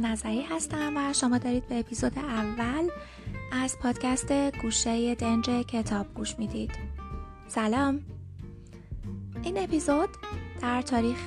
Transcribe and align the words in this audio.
نظری 0.00 0.42
هستم 0.42 0.96
و 0.96 1.12
شما 1.12 1.38
دارید 1.38 1.68
به 1.68 1.78
اپیزود 1.78 2.18
اول 2.18 2.88
از 3.52 3.78
پادکست 3.78 4.32
گوشه 4.62 5.14
دنج 5.14 5.44
کتاب 5.44 6.14
گوش 6.14 6.38
می‌دید. 6.38 6.70
سلام. 7.48 8.00
این 9.42 9.58
اپیزود 9.58 10.08
در 10.62 10.82
تاریخ 10.82 11.18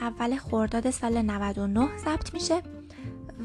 اول 0.00 0.36
خرداد 0.36 0.90
سال 0.90 1.22
99 1.22 1.88
ضبط 1.98 2.34
میشه 2.34 2.62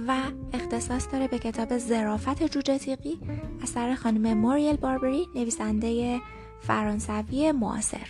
و 0.07 0.17
اختصاص 0.53 1.07
داره 1.11 1.27
به 1.27 1.39
کتاب 1.39 1.77
زرافت 1.77 2.43
جوجه 2.43 2.77
تیقی 2.77 3.19
اثر 3.61 3.95
خانم 3.95 4.37
موریل 4.37 4.75
باربری 4.75 5.27
نویسنده 5.35 6.21
فرانسوی 6.61 7.51
معاصر. 7.51 8.07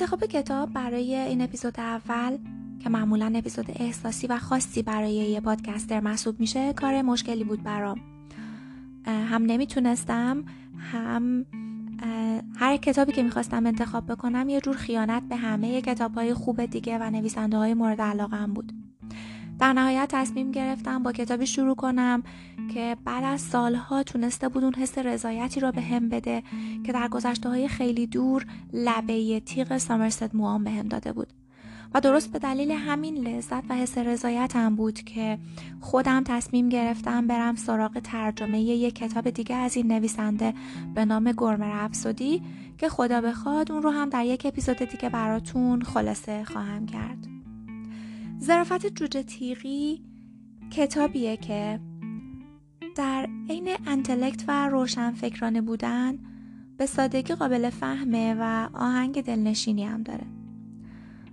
انتخاب 0.00 0.24
کتاب 0.24 0.72
برای 0.72 1.14
این 1.14 1.40
اپیزود 1.40 1.80
اول 1.80 2.38
که 2.80 2.88
معمولا 2.88 3.32
اپیزود 3.34 3.66
احساسی 3.68 4.26
و 4.26 4.38
خاصی 4.38 4.82
برای 4.82 5.12
یه 5.12 5.40
پادکستر 5.40 6.00
محسوب 6.00 6.40
میشه 6.40 6.72
کار 6.72 7.02
مشکلی 7.02 7.44
بود 7.44 7.62
برام. 7.62 8.00
هم 9.06 9.42
نمی‌تونستم 9.42 10.44
هم 10.92 11.46
هر 12.56 12.76
کتابی 12.76 13.12
که 13.12 13.22
می‌خواستم 13.22 13.66
انتخاب 13.66 14.12
بکنم 14.12 14.48
یه 14.48 14.60
جور 14.60 14.76
خیانت 14.76 15.22
به 15.28 15.36
همه 15.36 15.80
کتاب 15.80 16.14
های 16.14 16.34
خوب 16.34 16.66
دیگه 16.66 16.98
و 16.98 17.10
نویسنده 17.10 17.56
های 17.56 17.74
مورد 17.74 18.00
علاقه 18.00 18.36
هم 18.36 18.54
بود. 18.54 18.72
در 19.58 19.72
نهایت 19.72 20.08
تصمیم 20.12 20.52
گرفتم 20.52 21.02
با 21.02 21.12
کتابی 21.12 21.46
شروع 21.46 21.74
کنم 21.74 22.22
که 22.74 22.96
بعد 23.04 23.24
از 23.24 23.40
سالها 23.40 24.02
تونسته 24.02 24.48
بود 24.48 24.64
اون 24.64 24.74
حس 24.74 24.98
رضایتی 24.98 25.60
رو 25.60 25.72
به 25.72 25.80
هم 25.82 26.08
بده 26.08 26.42
که 26.86 26.92
در 26.92 27.08
گذشته 27.08 27.48
های 27.48 27.68
خیلی 27.68 28.06
دور 28.06 28.46
لبه 28.72 29.40
تیغ 29.40 29.78
سامرست 29.78 30.34
موام 30.34 30.64
به 30.64 30.70
هم 30.70 30.88
داده 30.88 31.12
بود. 31.12 31.28
و 31.94 32.00
درست 32.00 32.32
به 32.32 32.38
دلیل 32.38 32.70
همین 32.70 33.28
لذت 33.28 33.64
و 33.68 33.74
حس 33.74 33.98
رضایتم 33.98 34.76
بود 34.76 35.00
که 35.00 35.38
خودم 35.80 36.24
تصمیم 36.24 36.68
گرفتم 36.68 37.26
برم 37.26 37.56
سراغ 37.56 37.98
ترجمه 37.98 38.60
یک 38.60 38.94
کتاب 38.94 39.30
دیگه 39.30 39.56
از 39.56 39.76
این 39.76 39.92
نویسنده 39.92 40.54
به 40.94 41.04
نام 41.04 41.32
گرمه 41.32 41.90
که 42.78 42.88
خدا 42.88 43.20
بخواد 43.20 43.72
اون 43.72 43.82
رو 43.82 43.90
هم 43.90 44.08
در 44.08 44.24
یک 44.24 44.46
اپیزود 44.46 44.76
دیگه 44.76 45.08
براتون 45.08 45.82
خلاصه 45.82 46.44
خواهم 46.44 46.86
کرد. 46.86 47.37
زرافت 48.38 48.86
جوجه 48.86 49.22
تیغی 49.22 50.02
کتابیه 50.70 51.36
که 51.36 51.80
در 52.96 53.28
عین 53.48 53.68
انتلکت 53.86 54.44
و 54.48 54.68
روشنفکرانه 54.68 55.60
بودن 55.60 56.18
به 56.76 56.86
سادگی 56.86 57.34
قابل 57.34 57.70
فهمه 57.70 58.34
و 58.38 58.68
آهنگ 58.74 59.22
دلنشینی 59.22 59.84
هم 59.84 60.02
داره. 60.02 60.26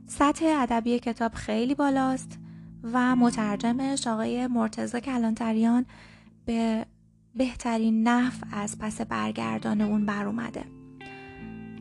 سطح 0.08 0.46
ادبی 0.46 1.00
کتاب 1.00 1.34
خیلی 1.34 1.76
بالاست 1.76 2.40
و 2.84 3.16
مترجمش 3.16 4.08
آقای 4.08 4.48
مرتزا 4.48 5.00
کلانتریان 5.00 5.86
به 6.46 6.86
بهترین 7.36 8.08
نحو 8.08 8.46
از 8.52 8.80
پس 8.80 9.02
برگردان 9.02 9.82
اون 9.82 10.06
بر 10.06 10.26
اومده. 10.26 10.66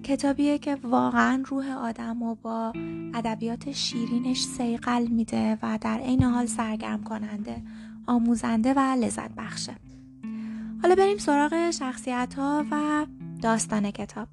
کتابیه 0.04 0.58
که 0.58 0.74
واقعا 0.74 1.42
روح 1.46 1.70
آدم 1.70 2.22
و 2.22 2.34
با 2.34 2.72
ادبیات 3.14 3.72
شیرینش 3.72 4.42
سیقل 4.44 5.06
میده 5.06 5.58
و 5.62 5.78
در 5.80 5.98
عین 5.98 6.22
حال 6.22 6.46
سرگرم 6.46 7.02
کننده 7.02 7.62
آموزنده 8.06 8.74
و 8.74 8.78
لذت 8.78 9.30
بخشه. 9.36 9.74
حالا 10.82 10.94
بریم 10.94 11.18
سراغ 11.18 11.70
شخصیت 11.70 12.34
ها 12.34 12.64
و 12.70 13.06
داستان 13.42 13.90
کتاب. 13.90 14.28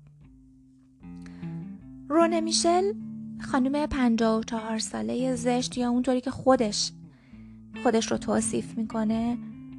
رونه 2.10 2.42
میشل 2.42 2.94
خانم 3.42 3.86
54 3.86 4.80
ساله 4.80 5.36
زشت 5.36 5.78
یا 5.78 5.90
اونطوری 5.90 6.22
که 6.22 6.32
خودش 6.32 6.92
خودش 7.84 8.12
رو 8.12 8.18
توصیف 8.18 8.78
می‌کنه 8.78 9.38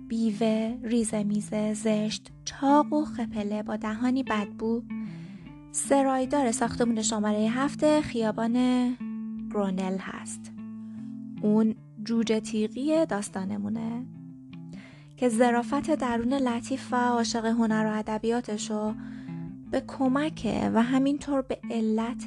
بیوه، 0.08 0.78
ریزه 0.82 1.22
میزه، 1.22 1.74
زشت، 1.74 2.30
چاق 2.44 2.92
و 2.92 3.04
خپله 3.04 3.62
با 3.62 3.76
دهانی 3.76 4.22
بدبو. 4.22 4.82
سرایدار 5.72 6.52
ساختمون 6.52 7.02
شماره 7.02 7.38
هفته 7.38 8.00
خیابان 8.00 8.56
گرونل 9.50 9.98
هست. 9.98 10.52
اون 11.42 11.74
جوجه 12.04 12.40
تیغی 12.40 13.06
داستانمونه 13.06 14.06
که 15.16 15.28
زرافت 15.28 15.90
درون 15.94 16.32
لطیف 16.32 16.92
و 16.92 16.96
عاشق 16.96 17.44
هنر 17.44 17.86
و 17.86 17.98
ادبیاتش 17.98 18.70
رو 18.70 18.94
به 19.70 19.82
کمک 19.88 20.70
و 20.74 20.82
همینطور 20.82 21.42
به 21.42 21.58
علت 21.70 22.26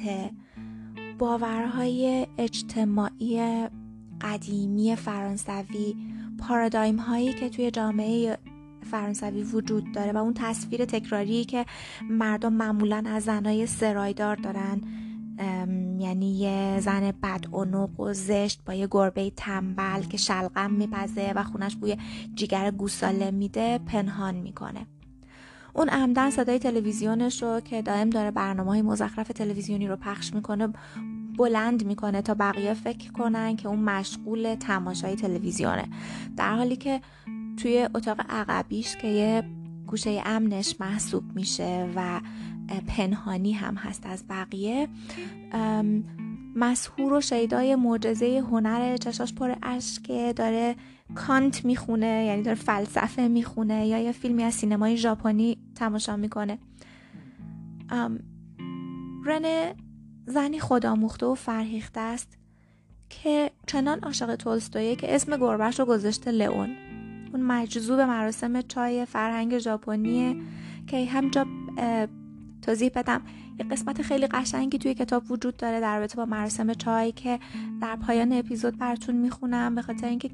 باورهای 1.18 2.26
اجتماعی 2.38 3.66
قدیمی 4.20 4.96
فرانسوی 4.96 5.96
پارادایم 6.38 6.96
هایی 6.96 7.32
که 7.32 7.48
توی 7.48 7.70
جامعه 7.70 8.38
فرانسوی 8.86 9.42
وجود 9.42 9.92
داره 9.92 10.12
و 10.12 10.16
اون 10.16 10.34
تصویر 10.34 10.84
تکراری 10.84 11.44
که 11.44 11.66
مردم 12.10 12.52
معمولا 12.52 13.02
از 13.06 13.24
زنای 13.24 13.66
سرایدار 13.66 14.36
دارن 14.36 14.80
یعنی 15.98 16.38
یه 16.38 16.80
زن 16.80 17.12
بد 17.22 17.54
و 18.00 18.12
زشت 18.12 18.60
با 18.66 18.74
یه 18.74 18.88
گربه 18.90 19.30
تنبل 19.30 20.02
که 20.02 20.16
شلغم 20.16 20.70
میپزه 20.70 21.32
و 21.36 21.42
خونش 21.42 21.76
بوی 21.76 21.96
جیگر 22.34 22.70
گوساله 22.70 23.30
میده 23.30 23.78
پنهان 23.78 24.34
می‌کنه. 24.34 24.86
اون 25.74 25.88
عمدن 25.88 26.30
صدای 26.30 26.58
تلویزیونش 26.58 27.42
رو 27.42 27.60
که 27.60 27.82
دائم 27.82 28.10
داره 28.10 28.30
برنامه 28.30 28.70
های 28.70 28.82
مزخرف 28.82 29.28
تلویزیونی 29.28 29.88
رو 29.88 29.96
پخش 29.96 30.34
می‌کنه 30.34 30.68
بلند 31.38 31.86
می‌کنه 31.86 32.22
تا 32.22 32.34
بقیه 32.34 32.74
فکر 32.74 33.12
کنن 33.12 33.56
که 33.56 33.68
اون 33.68 33.78
مشغول 33.78 34.54
تماشای 34.54 35.16
تلویزیونه. 35.16 35.84
در 36.36 36.56
حالی 36.56 36.76
که 36.76 37.00
توی 37.56 37.88
اتاق 37.94 38.20
عقبیش 38.28 38.96
که 38.96 39.08
یه 39.08 39.42
گوشه 39.86 40.22
امنش 40.24 40.76
محسوب 40.80 41.24
میشه 41.34 41.92
و 41.96 42.20
پنهانی 42.86 43.52
هم 43.52 43.74
هست 43.74 44.06
از 44.06 44.24
بقیه 44.28 44.88
مسهور 46.56 47.12
و 47.12 47.20
شیدای 47.20 47.74
معجزه 47.74 48.44
هنر 48.50 48.96
چشاش 48.96 49.34
پر 49.34 49.54
اشکه 49.62 50.32
داره 50.36 50.76
کانت 51.14 51.64
می‌خونه 51.64 52.24
یعنی 52.26 52.42
داره 52.42 52.56
فلسفه 52.56 53.28
می‌خونه 53.28 53.86
یا 53.86 53.98
یه 53.98 54.12
فیلمی 54.12 54.42
از 54.42 54.54
سینمای 54.54 54.96
ژاپنی 54.96 55.58
تماشا 55.74 56.16
می‌کنه. 56.16 56.58
رنه 59.26 59.74
زنی 60.26 60.60
خودآموخته 60.60 61.26
و 61.26 61.34
فرهیخته 61.34 62.00
است 62.00 62.38
که 63.10 63.50
چنان 63.66 63.98
عاشق 64.00 64.34
تولستویه 64.34 64.96
که 64.96 65.14
اسم 65.14 65.36
گربهش 65.36 65.80
رو 65.80 65.86
گذاشته 65.86 66.30
لئون. 66.30 66.68
اون 67.36 67.46
مجذوب 67.46 68.00
مراسم 68.00 68.60
چای 68.60 69.04
فرهنگ 69.04 69.58
ژاپنیه 69.58 70.36
که 70.86 71.06
همجا 71.06 71.46
توضیح 72.62 72.90
بدم. 72.94 73.22
یه 73.58 73.64
قسمت 73.64 74.02
خیلی 74.02 74.26
قشنگی 74.26 74.78
توی 74.78 74.94
کتاب 74.94 75.30
وجود 75.30 75.56
داره 75.56 75.80
در 75.80 75.98
رابطه 75.98 76.16
با 76.16 76.24
مراسم 76.24 76.74
چای 76.74 77.12
که 77.12 77.38
در 77.80 77.96
پایان 77.96 78.32
اپیزود 78.32 78.78
براتون 78.78 79.14
می‌خونم 79.14 79.74
به 79.74 79.82
خاطر 79.82 80.06
اینکه 80.06 80.30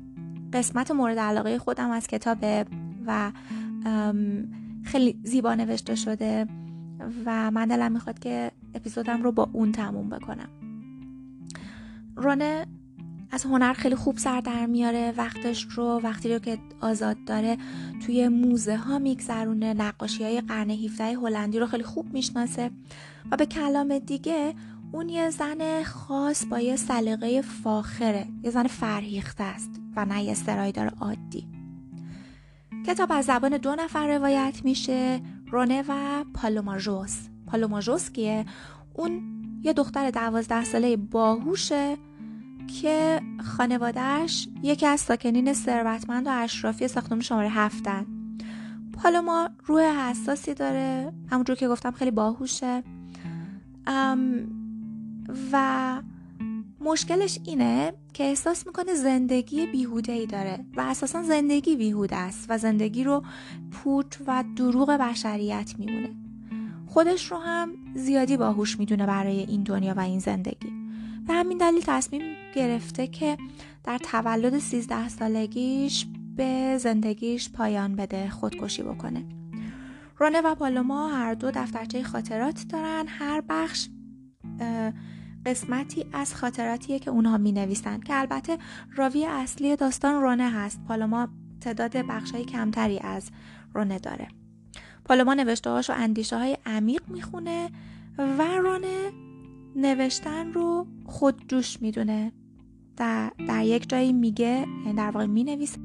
قسمت 0.52 0.90
مورد 0.90 1.18
علاقه 1.18 1.58
خودم 1.58 1.90
از 1.90 2.06
کتابه 2.06 2.64
و 3.06 3.32
خیلی 4.84 5.20
زیبا 5.24 5.54
نوشته 5.54 5.94
شده 5.94 6.46
و 7.26 7.50
من 7.50 7.68
دلم 7.68 7.92
می‌خواد 7.92 8.18
که 8.18 8.50
اپیزودم 8.74 9.22
رو 9.22 9.32
با 9.32 9.50
اون 9.52 9.72
تموم 9.72 10.08
بکنم. 10.08 10.48
رونه 12.16 12.66
از 13.32 13.44
هنر 13.44 13.72
خیلی 13.72 13.94
خوب 13.94 14.18
سر 14.18 14.40
در 14.40 14.66
میاره 14.66 15.14
وقتش 15.16 15.62
رو 15.62 16.00
وقتی 16.02 16.32
رو 16.32 16.38
که 16.38 16.58
آزاد 16.80 17.24
داره 17.24 17.58
توی 18.06 18.28
موزه 18.28 18.76
ها 18.76 18.98
میگذرونه 18.98 19.74
نقاشی 19.74 20.24
های 20.24 20.40
قرن 20.40 20.70
17 20.70 21.04
هلندی 21.04 21.58
رو 21.58 21.66
خیلی 21.66 21.82
خوب 21.82 22.12
می‌شناسه 22.12 22.70
و 23.30 23.36
به 23.36 23.46
کلام 23.46 23.98
دیگه 23.98 24.54
اون 24.92 25.08
یه 25.08 25.30
زن 25.30 25.82
خاص 25.82 26.44
با 26.46 26.60
یه 26.60 26.76
سلیقه 26.76 27.42
فاخره 27.42 28.26
یه 28.42 28.50
زن 28.50 28.66
فرهیخته 28.66 29.44
است 29.44 29.70
و 29.96 30.04
نه 30.04 30.22
یه 30.22 30.34
سرایدار 30.34 30.92
عادی. 31.00 31.48
کتاب 32.86 33.12
از 33.12 33.24
زبان 33.24 33.56
دو 33.56 33.74
نفر 33.74 34.06
روایت 34.06 34.60
میشه 34.64 35.20
رونه 35.50 35.84
و 35.88 36.24
پالوماژوس. 36.34 37.18
پالوماژوس 37.46 38.10
کیه؟ 38.10 38.44
اون 38.94 39.22
یه 39.62 39.72
دختر 39.72 40.10
دوازده 40.10 40.64
ساله 40.64 40.96
باهوشه 40.96 41.96
که 42.66 43.20
خانوادهش 43.44 44.48
یکی 44.62 44.86
از 44.86 45.00
ساکنین 45.00 45.52
ثروتمند 45.52 46.26
و 46.26 46.30
اشرافی 46.32 46.88
ساختمان 46.88 47.20
شماره 47.20 47.48
هفتن 47.48 48.06
پالوما 48.92 49.50
روح 49.66 49.82
حساسی 49.82 50.54
داره 50.54 51.12
همونجور 51.30 51.56
که 51.56 51.68
گفتم 51.68 51.90
خیلی 51.90 52.10
باهوشه. 52.10 52.82
و 55.52 56.02
مشکلش 56.80 57.38
اینه 57.44 57.92
که 58.12 58.24
احساس 58.24 58.66
می‌کنه 58.66 58.94
زندگی 58.94 59.66
بیهوده 59.66 60.12
ای 60.12 60.26
داره 60.26 60.64
و 60.76 60.80
اساسا 60.80 61.22
زندگی 61.22 61.76
بیهوده 61.76 62.16
است 62.16 62.46
و 62.48 62.58
زندگی 62.58 63.04
رو 63.04 63.22
پوچ 63.72 64.16
و 64.26 64.44
دروغ 64.56 64.90
بشریت 64.90 65.74
میمونه. 65.78 66.10
خودش 66.86 67.32
رو 67.32 67.36
هم 67.36 67.72
زیادی 67.94 68.36
باهوش 68.36 68.78
می‌دونه 68.78 69.06
برای 69.06 69.40
این 69.40 69.62
دنیا 69.62 69.94
و 69.94 70.00
این 70.00 70.18
زندگی. 70.18 70.72
به 71.26 71.34
همین 71.34 71.58
دلیل 71.58 71.82
تصمیم 71.86 72.22
گرفته 72.54 73.06
که 73.06 73.36
در 73.84 73.98
تولد 73.98 74.58
13 74.58 75.08
سالگیش 75.08 76.06
به 76.36 76.78
زندگیش 76.78 77.50
پایان 77.50 77.96
بده 77.96 78.30
خودکشی 78.30 78.82
بکنه. 78.82 79.24
رونه 80.18 80.40
و 80.40 80.54
پالوما 80.54 81.08
هر 81.08 81.34
دو 81.34 81.50
دفترچه 81.50 82.02
خاطرات 82.02 82.64
دارن. 82.68 83.04
هر 83.08 83.42
بخش 83.48 83.88
قسمتی 85.46 86.04
از 86.12 86.34
خاطراتیه 86.34 86.98
که 86.98 87.10
اونها 87.10 87.38
می 87.38 87.52
نویسن 87.52 88.00
که 88.00 88.20
البته 88.20 88.58
راوی 88.96 89.26
اصلی 89.26 89.76
داستان 89.76 90.22
رونه 90.22 90.50
هست. 90.50 90.84
پالوما 90.88 91.28
تعداد 91.60 91.96
بخشای 91.96 92.44
کمتری 92.44 92.98
از 92.98 93.30
رونه 93.74 93.98
داره. 93.98 94.28
پالوما 95.04 95.34
نوشته 95.34 95.70
هاش 95.70 95.90
و 95.90 95.92
اندیشه 95.96 96.36
های 96.36 96.58
عمیق 96.66 97.02
می‌خونه 97.08 97.70
و 98.18 98.42
رونه 98.42 99.12
نوشتن 99.76 100.52
رو 100.52 100.86
خود 101.04 101.48
جوش 101.48 101.82
می‌دونه. 101.82 102.32
در, 102.96 103.32
در 103.48 103.64
یک 103.64 103.88
جایی 103.88 104.12
میگه 104.12 104.66
یعنی 104.84 104.94
در 104.96 105.10
واقع 105.10 105.26
می‌نویسه. 105.26 105.78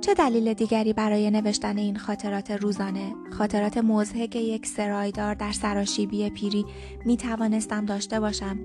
چه 0.00 0.14
دلیل 0.14 0.54
دیگری 0.54 0.92
برای 0.92 1.30
نوشتن 1.30 1.78
این 1.78 1.96
خاطرات 1.96 2.50
روزانه؟ 2.50 3.14
خاطرات 3.30 3.78
مزهک 3.78 4.36
یک 4.36 4.66
سرایدار 4.66 5.34
در 5.34 5.52
سراشیبی 5.52 6.30
پیری 6.30 6.64
می 7.04 7.16
توانستم 7.16 7.86
داشته 7.86 8.20
باشم. 8.20 8.58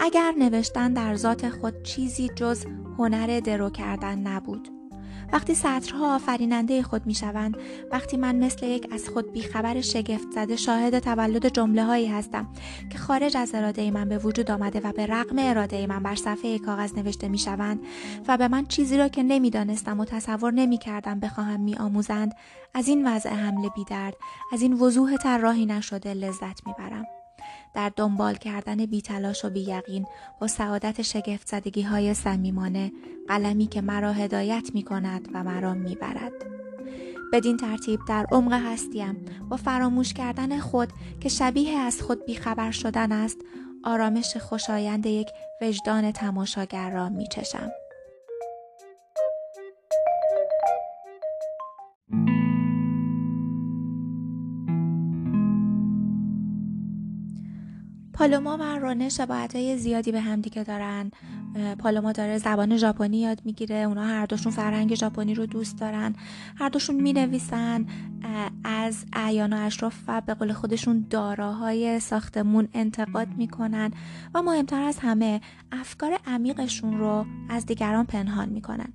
اگر 0.00 0.34
نوشتن 0.38 0.92
در 0.92 1.16
ذات 1.16 1.48
خود 1.48 1.82
چیزی 1.82 2.28
جز 2.36 2.66
هنر 2.98 3.40
درو 3.40 3.70
کردن 3.70 4.18
نبود. 4.18 4.81
وقتی 5.32 5.54
سطرها 5.54 6.14
آفریننده 6.14 6.82
خود 6.82 7.06
می 7.06 7.14
شوند 7.14 7.56
وقتی 7.90 8.16
من 8.16 8.36
مثل 8.36 8.66
یک 8.66 8.88
از 8.92 9.08
خود 9.08 9.32
بیخبر 9.32 9.80
شگفت 9.80 10.30
زده 10.34 10.56
شاهد 10.56 10.98
تولد 10.98 11.46
جمله 11.46 11.84
هایی 11.84 12.06
هستم 12.06 12.48
که 12.90 12.98
خارج 12.98 13.36
از 13.36 13.54
اراده 13.54 13.90
من 13.90 14.08
به 14.08 14.18
وجود 14.18 14.50
آمده 14.50 14.80
و 14.80 14.92
به 14.92 15.06
رغم 15.06 15.36
اراده 15.38 15.86
من 15.86 16.02
بر 16.02 16.14
صفحه 16.14 16.58
کاغذ 16.58 16.94
نوشته 16.94 17.28
می 17.28 17.38
شوند 17.38 17.80
و 18.28 18.36
به 18.36 18.48
من 18.48 18.66
چیزی 18.66 18.98
را 18.98 19.08
که 19.08 19.22
نمی‌دانستم 19.22 20.00
و 20.00 20.04
تصور 20.04 20.52
نمی 20.52 20.78
کردم 20.78 21.20
بخواهم 21.20 21.60
می 21.60 21.76
آموزند 21.76 22.32
از 22.74 22.88
این 22.88 23.08
وضع 23.08 23.30
حمله 23.30 23.68
بیدرد 23.68 24.14
از 24.52 24.62
این 24.62 24.72
وضوح 24.72 25.16
طراحی 25.16 25.66
نشده 25.66 26.14
لذت 26.14 26.66
می 26.66 26.74
برم. 26.78 27.21
در 27.74 27.92
دنبال 27.96 28.34
کردن 28.34 28.86
بیتلاش 28.86 29.44
و 29.44 29.50
بییقین 29.50 30.06
با 30.40 30.46
سعادت 30.46 31.02
شگفت 31.02 31.48
زدگی 31.48 31.82
های 31.82 32.14
سمیمانه 32.14 32.92
قلمی 33.28 33.66
که 33.66 33.80
مرا 33.80 34.12
هدایت 34.12 34.70
می 34.74 34.82
کند 34.82 35.28
و 35.34 35.44
مرا 35.44 35.74
می 35.74 35.94
برد. 35.94 36.32
بدین 37.32 37.56
ترتیب 37.56 38.00
در 38.08 38.26
عمق 38.32 38.52
هستیم 38.52 39.24
با 39.48 39.56
فراموش 39.56 40.12
کردن 40.12 40.58
خود 40.58 40.92
که 41.20 41.28
شبیه 41.28 41.78
از 41.78 42.02
خود 42.02 42.26
بیخبر 42.26 42.70
شدن 42.70 43.12
است 43.12 43.38
آرامش 43.84 44.36
خوشایند 44.36 45.06
یک 45.06 45.28
وجدان 45.60 46.12
تماشاگر 46.12 46.90
را 46.90 47.08
می 47.08 47.28
چشم. 47.28 47.70
پالوما 58.22 58.56
و 58.60 58.78
رونه 58.78 59.08
شباهت 59.08 59.76
زیادی 59.76 60.12
به 60.12 60.20
همدیگه 60.20 60.62
دارن. 60.62 61.10
پالوما 61.78 62.12
داره 62.12 62.38
زبان 62.38 62.76
ژاپنی 62.76 63.20
یاد 63.20 63.42
می‌گیره. 63.44 63.76
اونا 63.76 64.04
هر 64.04 64.26
دوشون 64.26 64.52
فرهنگ 64.52 64.94
ژاپنی 64.94 65.34
رو 65.34 65.46
دوست 65.46 65.78
دارن. 65.80 66.14
هر 66.56 66.68
دوشون 66.68 66.96
می‌نویسن. 66.96 67.86
از 68.64 69.04
اعیان 69.12 69.52
و 69.52 69.56
اشراف 69.60 69.94
و 70.08 70.20
به 70.20 70.34
قول 70.34 70.52
خودشون 70.52 71.06
داراهای 71.10 72.00
ساختمون 72.00 72.68
انتقاد 72.74 73.28
می‌کنن 73.36 73.90
و 74.34 74.42
مهمتر 74.42 74.82
از 74.82 74.98
همه 74.98 75.40
افکار 75.72 76.18
عمیقشون 76.26 76.98
رو 76.98 77.26
از 77.48 77.66
دیگران 77.66 78.04
پنهان 78.06 78.48
می‌کنن. 78.48 78.92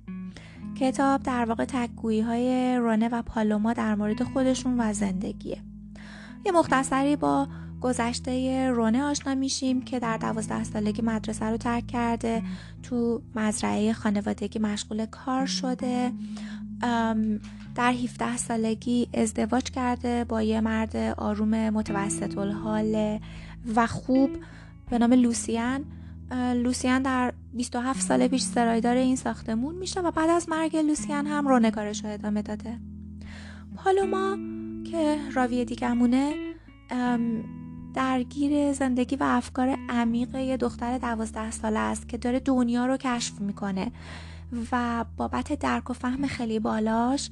کتاب 0.80 1.22
در 1.22 1.44
واقع 1.44 1.64
تکگویی 1.64 2.20
های 2.20 2.76
رونه 2.76 3.08
و 3.08 3.22
پالوما 3.22 3.72
در 3.72 3.94
مورد 3.94 4.22
خودشون 4.22 4.80
و 4.80 4.92
زندگیه. 4.92 5.58
یه 6.46 6.52
مختصری 6.52 7.16
با 7.16 7.48
گذشته 7.80 8.70
رونه 8.70 9.02
آشنا 9.02 9.34
میشیم 9.34 9.82
که 9.82 9.98
در 9.98 10.16
دوازده 10.16 10.64
سالگی 10.64 11.02
مدرسه 11.02 11.44
رو 11.44 11.56
ترک 11.56 11.86
کرده. 11.86 12.42
تو 12.82 13.22
مزرعه 13.34 13.92
خانوادگی 13.92 14.58
مشغول 14.58 15.06
کار 15.06 15.46
شده. 15.46 16.12
در 17.74 17.92
17 17.92 18.36
سالگی 18.36 19.08
ازدواج 19.14 19.70
کرده 19.70 20.24
با 20.24 20.42
یه 20.42 20.60
مرد 20.60 20.96
آروم 20.96 21.70
متوسط 21.70 22.38
الحال 22.38 23.18
و 23.74 23.86
خوب 23.86 24.30
به 24.90 24.98
نام 24.98 25.12
لوسیان. 25.12 25.84
لوسیان 26.54 27.02
در 27.02 27.32
27 27.52 28.00
سال 28.00 28.28
پیش 28.28 28.42
سرایدار 28.42 28.96
این 28.96 29.16
ساختمون 29.16 29.74
میشه 29.74 30.00
و 30.00 30.10
بعد 30.10 30.30
از 30.30 30.48
مرگ 30.48 30.76
لوسیان 30.76 31.26
هم 31.26 31.48
رونه 31.48 31.70
کارش 31.70 32.04
رو 32.04 32.10
ادامه 32.10 32.42
داده. 32.42 32.78
پالوما 33.76 34.36
که 34.90 35.18
راوی 35.34 35.64
دیگمونه 35.64 36.34
درگیر 37.98 38.72
زندگی 38.72 39.16
و 39.16 39.22
افکار 39.22 39.76
عمیق 39.88 40.34
یه 40.34 40.56
دختر 40.56 40.98
دوازده 40.98 41.50
ساله 41.50 41.78
است 41.78 42.08
که 42.08 42.18
داره 42.18 42.40
دنیا 42.40 42.86
رو 42.86 42.96
کشف 42.96 43.40
می‌کنه 43.40 43.92
و 44.72 45.04
بابت 45.16 45.52
درک 45.52 45.90
و 45.90 45.92
فهم 45.92 46.26
خیلی 46.26 46.58
بالاش 46.58 47.30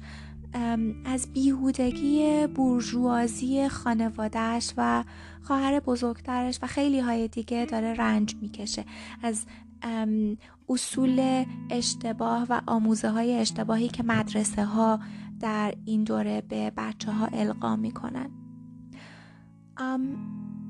از 1.05 1.33
بیهودگی 1.33 2.47
بورژوازی 2.47 3.69
خانوادهش 3.69 4.73
و 4.77 5.03
خواهر 5.41 5.79
بزرگترش 5.79 6.59
و 6.61 6.67
خیلی 6.67 6.99
های 6.99 7.27
دیگه 7.27 7.65
داره 7.65 7.93
رنج 7.93 8.35
می‌کشه. 8.41 8.85
از 9.23 9.45
اصول 10.69 11.45
اشتباه 11.69 12.45
و 12.49 12.61
آموزه 12.67 13.09
های 13.09 13.33
اشتباهی 13.33 13.87
که 13.87 14.03
مدرسه 14.03 14.65
ها 14.65 14.99
در 15.39 15.73
این 15.85 16.03
دوره 16.03 16.41
به 16.41 16.71
بچه 16.77 17.11
ها 17.11 17.25
القا 17.33 17.75
می‌کنن. 17.75 18.29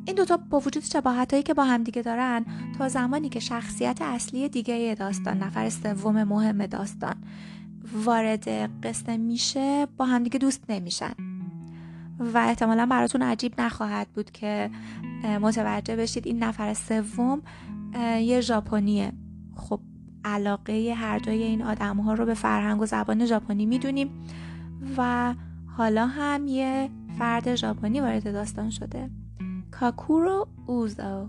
این 0.07 0.15
دوتا 0.15 0.37
با 0.37 0.59
وجود 0.59 0.83
شباهت 0.83 1.33
هایی 1.33 1.43
که 1.43 1.53
با 1.53 1.63
همدیگه 1.63 2.01
دارن 2.01 2.45
تا 2.77 2.89
زمانی 2.89 3.29
که 3.29 3.39
شخصیت 3.39 4.01
اصلی 4.01 4.49
دیگه 4.49 4.95
داستان 4.99 5.37
نفر 5.37 5.69
سوم 5.69 6.23
مهم 6.23 6.65
داستان 6.65 7.15
وارد 7.93 8.49
قصه 8.83 9.17
میشه 9.17 9.87
با 9.97 10.05
همدیگه 10.05 10.39
دوست 10.39 10.63
نمیشن. 10.69 11.13
و 12.19 12.37
احتمالا 12.37 12.85
براتون 12.85 13.21
عجیب 13.21 13.61
نخواهد 13.61 14.07
بود 14.07 14.31
که 14.31 14.69
متوجه 15.41 15.95
بشید 15.95 16.27
این 16.27 16.43
نفر 16.43 16.73
سوم 16.73 17.41
یه 18.21 18.41
ژاپنیه. 18.41 19.13
خب 19.55 19.79
علاقه 20.25 20.93
هر 20.97 21.19
دوی 21.19 21.43
این 21.43 21.61
آدم 21.61 21.97
ها 21.97 22.13
رو 22.13 22.25
به 22.25 22.33
فرهنگ 22.33 22.81
و 22.81 22.85
زبان 22.85 23.25
ژاپنی 23.25 23.65
می‌دونیم 23.65 24.09
و 24.97 25.33
حالا 25.77 26.07
هم 26.07 26.47
یه 26.47 26.89
فرد 27.17 27.55
ژاپنی 27.55 28.01
وارد 28.01 28.33
داستان 28.33 28.69
شده. 28.69 29.09
کاکورو 29.71 30.47
اوزو 30.65 31.27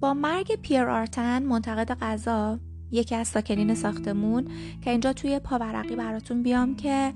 با 0.00 0.14
مرگ 0.14 0.56
پیر 0.62 0.84
آرتن 0.84 1.42
منتقد 1.42 1.98
غذا 2.00 2.60
یکی 2.90 3.14
از 3.14 3.28
ساکنین 3.28 3.74
ساختمون 3.74 4.48
که 4.80 4.90
اینجا 4.90 5.12
توی 5.12 5.38
پاورقی 5.38 5.96
براتون 5.96 6.42
بیام 6.42 6.76
که 6.76 7.12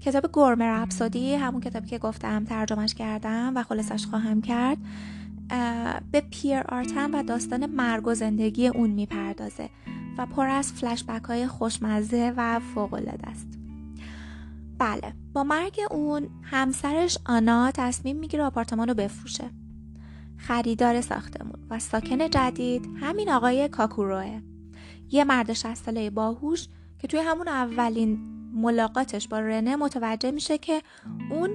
کتاب 0.00 0.30
گرمه 0.32 0.64
رپسودی 0.64 1.34
همون 1.34 1.60
کتابی 1.60 1.88
که 1.88 1.98
گفتم 1.98 2.44
ترجمهش 2.44 2.94
کردم 2.94 3.52
و 3.56 3.62
خلاصش 3.62 4.06
خواهم 4.06 4.40
کرد 4.40 4.78
به 6.12 6.22
پیر 6.30 6.58
آرتن 6.68 7.10
و 7.10 7.22
داستان 7.22 7.66
مرگ 7.66 8.06
و 8.06 8.14
زندگی 8.14 8.68
اون 8.68 8.90
می‌پردازه 8.90 9.70
و 10.18 10.26
پر 10.26 10.46
از 10.46 10.72
فلشبک 10.72 11.24
های 11.24 11.46
خوشمزه 11.46 12.34
و 12.36 12.60
فوق 12.74 12.94
است. 13.24 13.58
بله. 14.78 15.21
با 15.32 15.44
مرگ 15.44 15.80
اون 15.90 16.28
همسرش 16.42 17.18
آنا 17.26 17.70
تصمیم 17.70 18.16
می‌گیره 18.16 18.44
آپارتمان 18.44 18.88
رو 18.88 18.94
بفروشه. 18.94 19.50
خریدار 20.36 21.00
ساختمون 21.00 21.66
و 21.70 21.78
ساکن 21.78 22.30
جدید 22.30 22.88
همین 23.00 23.30
آقای 23.30 23.68
کاکوروه. 23.68 24.40
یه 25.10 25.24
مرد 25.24 25.52
60 25.52 25.74
ساله 25.74 26.10
باهوش 26.10 26.68
که 26.98 27.08
توی 27.08 27.20
همون 27.20 27.48
اولین 27.48 28.18
ملاقاتش 28.54 29.28
با 29.28 29.40
رنه 29.40 29.76
متوجه 29.76 30.30
میشه 30.30 30.58
که 30.58 30.82
اون 31.30 31.50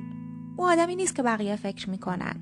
اون 0.58 0.70
آدمی 0.70 0.96
نیست 0.96 1.16
که 1.16 1.24
بقیه 1.24 1.56
فکر 1.56 1.90
می‌کنن. 1.90 2.36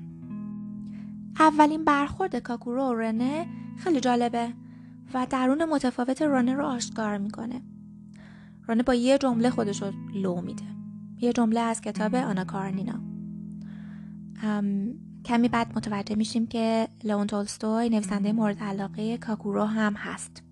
اولین 1.38 1.84
برخورد 1.84 2.36
کاکورو 2.36 2.82
و 2.82 2.94
رنه 2.94 3.46
خیلی 3.78 4.00
جالبه 4.00 4.52
و 5.14 5.26
درون 5.30 5.64
متفاوت 5.64 6.22
رانه 6.22 6.54
رو 6.54 6.66
آشکار 6.66 7.18
می‌کنه. 7.18 7.62
رانه 8.66 8.82
با 8.82 8.94
یه 8.94 9.18
جمله 9.18 9.50
خودش 9.50 9.82
رو 9.82 9.92
لو 10.14 10.40
میده. 10.40 10.75
یه 11.20 11.32
جمله 11.32 11.60
از 11.60 11.80
کتاب 11.80 12.14
آنا 12.14 12.44
کارنینا. 12.44 13.00
کمی 15.24 15.48
بعد 15.48 15.76
متوجه 15.76 16.16
میشیم 16.16 16.46
که 16.46 16.88
لئون 17.04 17.26
تولستوی 17.26 17.88
نویسنده 17.88 18.32
مورد 18.32 18.62
علاقه 18.62 19.18
کاکورو 19.18 19.64
هم 19.64 19.94
هست. 19.96 20.42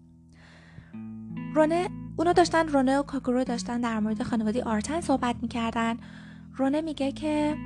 رونه 1.55 1.89
اونا 2.17 2.33
داشتن 2.33 2.69
رونه 2.69 2.99
و 2.99 3.03
کاکورو 3.03 3.45
داشتن 3.45 3.81
در 3.81 4.01
مورد 4.01 4.23
خانواده 4.23 4.65
آرتن 4.65 5.01
صحبت 5.01 5.37
می‌کردن. 5.43 5.97
رونه 6.57 6.81
میگه 6.81 7.13
که 7.13 7.57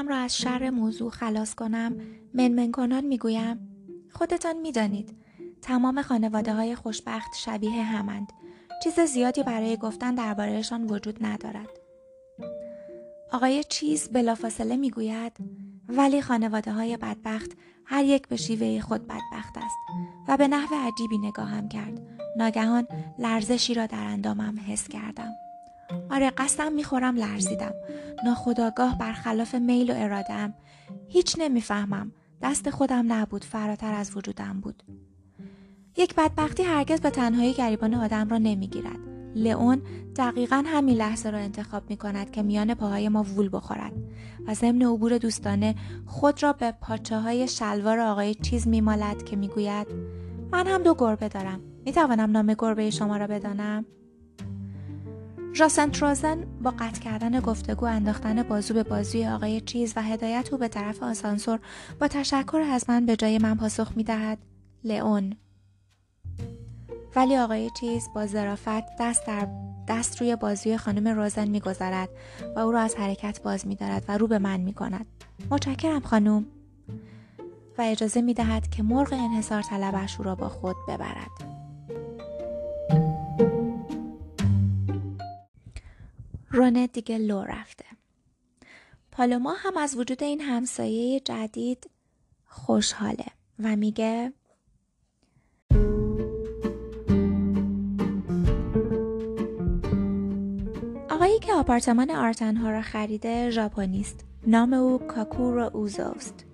خودم 0.00 0.12
را 0.12 0.16
از 0.16 0.36
شر 0.36 0.70
موضوع 0.70 1.10
خلاص 1.10 1.54
کنم 1.54 1.96
منمن 2.34 2.72
کنان 2.72 3.04
می‌گویم 3.04 3.68
خودتان 4.12 4.56
می‌دانید 4.56 5.16
تمام 5.62 6.02
خانواده 6.02 6.54
های 6.54 6.74
خوشبخت 6.74 7.34
شبیه 7.36 7.82
همند. 7.82 8.32
چیز 8.84 9.00
زیادی 9.00 9.42
برای 9.42 9.76
گفتن 9.76 10.14
دربارهشان 10.14 10.84
وجود 10.84 11.24
ندارد. 11.24 11.68
آقای 13.32 13.64
چیز 13.64 14.08
بلافاصله 14.08 14.76
می‌گوید 14.76 15.32
ولی 15.88 16.22
خانواده 16.22 16.72
های 16.72 16.96
بدبخت 16.96 17.50
هر 17.84 18.04
یک 18.04 18.28
به 18.28 18.36
شیوه 18.36 18.80
خود 18.80 19.06
بدبخت 19.06 19.56
است 19.56 19.76
و 20.28 20.36
به 20.36 20.48
نحو 20.48 20.74
عجیبی 20.74 21.18
نگاهم 21.18 21.68
کرد. 21.68 22.00
ناگهان 22.36 22.86
لرزشی 23.18 23.74
را 23.74 23.86
در 23.86 24.04
اندامم 24.04 24.54
حس 24.68 24.88
کردم. 24.88 25.32
آره 26.10 26.30
قسم 26.30 26.72
می‌خورم 26.72 27.16
لرزیدم. 27.16 27.72
ناخداگاه 28.24 28.98
برخلاف 28.98 29.54
میل 29.54 29.90
و 29.90 29.94
ارادم 29.96 30.54
هیچ 31.08 31.36
نمی‌فهمم. 31.38 32.12
دست 32.42 32.70
خودم 32.70 33.12
نبود 33.12 33.44
فراتر 33.44 33.94
از 33.94 34.16
وجودم 34.16 34.60
بود. 34.60 34.82
یک 35.96 36.14
بدبختی 36.14 36.62
هرگز 36.62 37.00
به 37.00 37.10
تنهایی 37.10 37.52
گریبان 37.52 37.94
آدم 37.94 38.28
را 38.28 38.38
نمی‌گیرد. 38.38 38.98
لئون 39.34 39.82
دقیقا 40.16 40.64
همین 40.66 40.96
لحظه 40.96 41.30
را 41.30 41.38
انتخاب 41.38 41.90
می 41.90 41.96
کند 41.96 42.30
که 42.30 42.42
میان 42.42 42.74
پاهای 42.74 43.08
ما 43.08 43.22
وول 43.22 43.48
بخورد 43.52 43.92
و 44.46 44.54
ضمن 44.54 44.82
عبور 44.82 45.18
دوستانه 45.18 45.74
خود 46.06 46.42
را 46.42 46.52
به 46.52 46.72
پاچه 46.72 47.18
های 47.18 47.48
شلوار 47.48 48.00
آقای 48.00 48.34
چیز 48.34 48.68
میمالد 48.68 49.22
که 49.22 49.36
می‌گوید 49.36 49.86
من 50.52 50.66
هم 50.66 50.82
دو 50.82 50.94
گربه 50.94 51.28
دارم. 51.28 51.60
می 51.84 51.92
توانم 51.92 52.30
نام 52.30 52.54
گربه 52.58 52.90
شما 52.90 53.16
را 53.16 53.26
بدانم؟ 53.26 53.84
راسنت 55.56 56.02
روزن 56.02 56.46
با 56.62 56.70
قطع 56.70 57.00
کردن 57.00 57.40
گفتگو 57.40 57.86
انداختن 57.86 58.42
بازو 58.42 58.74
به 58.74 58.82
بازوی 58.82 59.26
آقای 59.26 59.60
چیز 59.60 59.92
و 59.96 60.02
هدایت 60.02 60.48
او 60.52 60.58
به 60.58 60.68
طرف 60.68 61.02
آسانسور 61.02 61.58
با 62.00 62.08
تشکر 62.08 62.60
از 62.70 62.84
من 62.90 63.06
به 63.06 63.16
جای 63.16 63.38
من 63.38 63.54
پاسخ 63.54 63.92
می 63.96 64.04
دهد 64.04 64.38
لئون 64.84 65.36
ولی 67.16 67.36
آقای 67.36 67.70
چیز 67.80 68.08
با 68.14 68.26
ظرافت 68.26 68.96
دست 69.00 69.26
در 69.26 69.48
دست 69.88 70.20
روی 70.20 70.36
بازوی 70.36 70.76
خانم 70.76 71.08
روزن 71.08 71.48
میگذرد 71.48 72.08
و 72.56 72.58
او 72.58 72.72
را 72.72 72.80
از 72.80 72.94
حرکت 72.94 73.42
باز 73.42 73.66
میدارد 73.66 74.04
و 74.08 74.18
رو 74.18 74.26
به 74.26 74.38
من 74.38 74.60
می 74.60 74.72
کند. 74.72 75.06
متشکرم 75.50 76.00
خانم 76.00 76.46
و 77.78 77.82
اجازه 77.82 78.20
می 78.20 78.34
دهد 78.34 78.70
که 78.70 78.82
مرغ 78.82 79.12
انحصار 79.12 79.62
طلبش 79.62 80.18
او 80.18 80.24
را 80.24 80.34
با 80.34 80.48
خود 80.48 80.76
ببرد. 80.88 81.59
رونه 86.50 86.86
دیگه 86.86 87.18
لو 87.18 87.42
رفته. 87.42 87.84
پالوما 89.12 89.54
هم 89.58 89.76
از 89.76 89.96
وجود 89.96 90.22
این 90.22 90.40
همسایه 90.40 91.20
جدید 91.20 91.90
خوشحاله 92.46 93.26
و 93.58 93.76
میگه 93.76 94.32
آقایی 101.10 101.38
که 101.38 101.52
آپارتمان 101.52 102.10
آرتنها 102.10 102.70
را 102.70 102.82
خریده 102.82 103.50
ژاپنی 103.50 104.06
نام 104.46 104.72
او 104.72 104.98
کاکورو 104.98 105.70
اوزوست. 105.76 106.46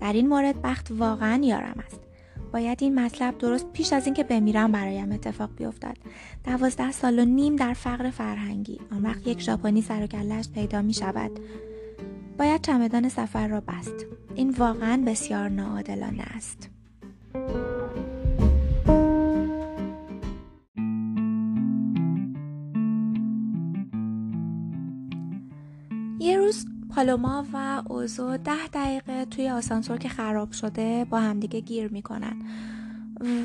در 0.00 0.12
این 0.12 0.28
مورد 0.28 0.62
بخت 0.62 0.88
واقعا 0.90 1.40
یارم 1.44 1.84
است. 1.86 2.01
باید 2.52 2.82
این 2.82 3.00
مطلب 3.00 3.38
درست 3.38 3.72
پیش 3.72 3.92
از 3.92 4.04
اینکه 4.04 4.24
بمیرم 4.24 4.72
برایم 4.72 5.12
اتفاق 5.12 5.50
بیفتد. 5.56 5.96
دوازده 6.44 6.92
سال 6.92 7.18
و 7.18 7.24
نیم 7.24 7.56
در 7.56 7.72
فقر 7.72 8.10
فرهنگی. 8.10 8.80
آن 8.92 9.02
وقت 9.02 9.26
یک 9.26 9.40
ژاپنی 9.40 9.82
سر 9.82 10.02
و 10.02 10.42
پیدا 10.54 10.82
می 10.82 10.94
شود 10.94 11.30
باید 12.38 12.60
چمدان 12.60 13.08
سفر 13.08 13.48
را 13.48 13.60
بست. 13.60 14.06
این 14.34 14.50
واقعا 14.50 15.02
بسیار 15.06 15.48
ناعادلانه 15.48 16.22
است. 16.22 16.70
پالوما 27.02 27.44
و 27.52 27.82
اوزو 27.88 28.36
ده 28.36 28.66
دقیقه 28.72 29.24
توی 29.24 29.48
آسانسور 29.48 29.98
که 29.98 30.08
خراب 30.08 30.52
شده 30.52 31.04
با 31.04 31.20
همدیگه 31.20 31.60
گیر 31.60 31.92
می‌کنن 31.92 32.36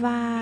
و 0.03 0.39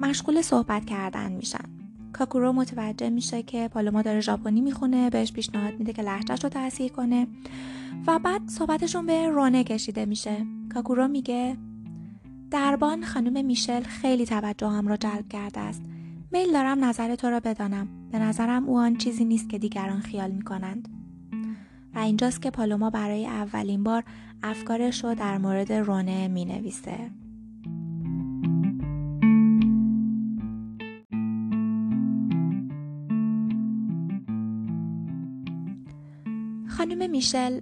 مشغول 0.00 0.42
صحبت 0.42 0.84
کردن 0.84 1.32
میشن. 1.32 1.64
کاکورو 2.12 2.52
متوجه 2.52 3.10
میشه 3.10 3.42
که 3.42 3.68
پالوما 3.68 4.02
داره 4.02 4.20
ژاپنی 4.20 4.60
می‌خونه 4.60 5.10
بهش 5.10 5.32
پیشنهاد 5.32 5.78
میده 5.78 5.92
که 5.92 6.02
لهجهش 6.02 6.44
رو 6.44 6.50
تاثیر 6.50 6.92
کنه 6.92 7.26
و 8.06 8.18
بعد 8.18 8.48
صحبتشون 8.48 9.06
به 9.06 9.28
رونه 9.28 9.64
کشیده 9.64 10.04
میشه. 10.04 10.46
کاکورو 10.74 11.08
میگه 11.08 11.56
دربان 12.50 13.04
خانم 13.04 13.44
میشل 13.44 13.82
خیلی 13.82 14.26
توجه 14.26 14.68
هم 14.68 14.88
را 14.88 14.96
جلب 14.96 15.28
کرده 15.28 15.60
است. 15.60 15.82
میل 16.32 16.52
دارم 16.52 16.84
نظر 16.84 17.14
تو 17.14 17.26
را 17.26 17.40
بدانم. 17.40 17.88
به 18.12 18.18
نظرم 18.18 18.68
او 18.68 18.78
آن 18.78 18.96
چیزی 18.96 19.24
نیست 19.24 19.48
که 19.48 19.58
دیگران 19.58 20.00
خیال 20.00 20.30
می‌کنند. 20.30 20.88
و 21.94 21.98
اینجاست 21.98 22.42
که 22.42 22.50
پالوما 22.50 22.90
برای 22.90 23.26
اولین 23.26 23.84
بار 23.84 24.04
افکارش 24.42 25.04
رو 25.04 25.14
در 25.14 25.38
مورد 25.38 25.72
رونه 25.72 26.28
می 26.28 26.44
نویسه. 26.44 27.10
خانم 36.68 37.10
میشل 37.10 37.60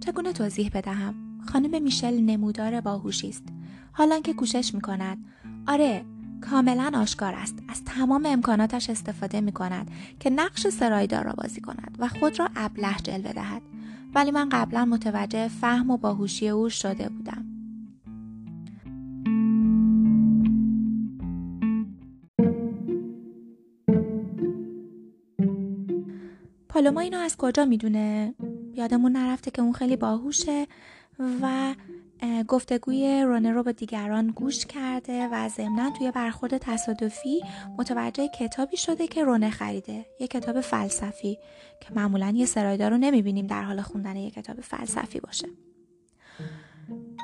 چگونه 0.00 0.32
توضیح 0.32 0.70
بدهم؟ 0.74 1.14
خانم 1.52 1.82
میشل 1.82 2.20
نمودار 2.20 2.80
باهوشی 2.80 3.28
است. 3.28 3.44
حالا 3.92 4.20
که 4.20 4.32
کوشش 4.32 4.74
می 4.74 4.80
کند 4.80 5.18
آره 5.66 6.04
کاملا 6.50 6.90
آشکار 6.94 7.34
است. 7.34 7.58
از 7.68 7.84
تمام 7.84 8.26
امکاناتش 8.26 8.90
استفاده 8.90 9.40
می 9.40 9.52
کند 9.52 9.90
که 10.20 10.30
نقش 10.30 10.68
سرایدار 10.68 11.24
را 11.24 11.32
بازی 11.32 11.60
کند 11.60 11.96
و 11.98 12.08
خود 12.08 12.38
را 12.38 12.48
ابله 12.56 12.96
جلوه 13.02 13.32
دهد. 13.32 13.62
ولی 14.14 14.30
من 14.30 14.48
قبلا 14.48 14.84
متوجه 14.84 15.48
فهم 15.48 15.90
و 15.90 15.96
باهوشی 15.96 16.48
او 16.48 16.68
شده 16.68 17.08
بودم. 17.08 17.44
پالوما 26.68 27.00
اینو 27.00 27.18
از 27.18 27.36
کجا 27.36 27.64
می‌دونه؟ 27.64 28.34
یادمون 28.74 29.12
نرفته 29.12 29.50
که 29.50 29.62
اون 29.62 29.72
خیلی 29.72 29.96
باهوشه 29.96 30.66
و 31.42 31.74
گفتگوی 32.48 33.22
رونه 33.22 33.52
رو 33.52 33.62
با 33.62 33.72
دیگران 33.72 34.26
گوش 34.26 34.66
کرده 34.66 35.28
و 35.32 35.48
ضمنا 35.48 35.90
توی 35.90 36.10
برخورد 36.10 36.58
تصادفی 36.58 37.40
متوجه 37.78 38.28
کتابی 38.28 38.76
شده 38.76 39.06
که 39.06 39.24
رونه 39.24 39.50
خریده 39.50 40.06
یه 40.20 40.26
کتاب 40.26 40.60
فلسفی 40.60 41.38
که 41.80 41.88
معمولا 41.94 42.32
یه 42.36 42.46
سرایدار 42.46 42.90
رو 42.90 42.96
نمی‌بینیم 42.96 43.46
در 43.46 43.62
حال 43.62 43.80
خوندن 43.80 44.16
یه 44.16 44.30
کتاب 44.30 44.60
فلسفی 44.60 45.20
باشه. 45.20 45.48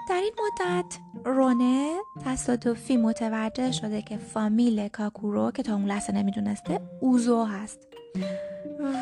در 0.09 0.21
این 0.21 0.33
مدت 0.39 0.99
رونه 1.25 1.97
تصادفی 2.25 2.97
متوجه 2.97 3.73
شده 3.73 4.03
که 4.03 4.17
فامیل 4.17 4.89
کاکورو 4.89 5.51
که 5.51 5.63
تا 5.63 5.75
اون 5.75 5.85
لحظه 5.85 6.13
نمی‌دونسته 6.13 6.81
اوزو 7.01 7.45
هست. 7.45 7.89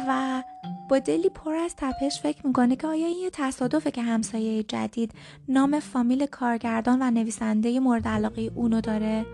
و 0.08 0.42
با 0.88 0.98
دلی 0.98 1.28
پر 1.28 1.54
از 1.54 1.74
تپش 1.76 2.20
فکر 2.20 2.46
می‌کنه 2.46 2.76
که 2.76 2.86
آیا 2.86 3.06
این 3.06 3.18
یه 3.18 3.30
تصادفه 3.32 3.90
که 3.90 4.02
همسایه 4.02 4.62
جدید 4.62 5.12
نام 5.48 5.80
فامیل 5.80 6.26
کارگردان 6.26 7.02
و 7.02 7.10
نویسنده 7.10 7.80
مورد 7.80 8.08
علاقه 8.08 8.50
اونو 8.54 8.80
داره 8.80 9.26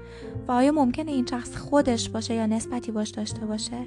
و 0.48 0.52
آیا 0.52 0.72
ممکنه 0.72 1.10
این 1.10 1.26
شخص 1.26 1.56
خودش 1.56 2.08
باشه 2.08 2.34
یا 2.34 2.46
نسبتی 2.46 2.92
باش 2.92 3.10
داشته 3.10 3.46
باشه؟ 3.46 3.86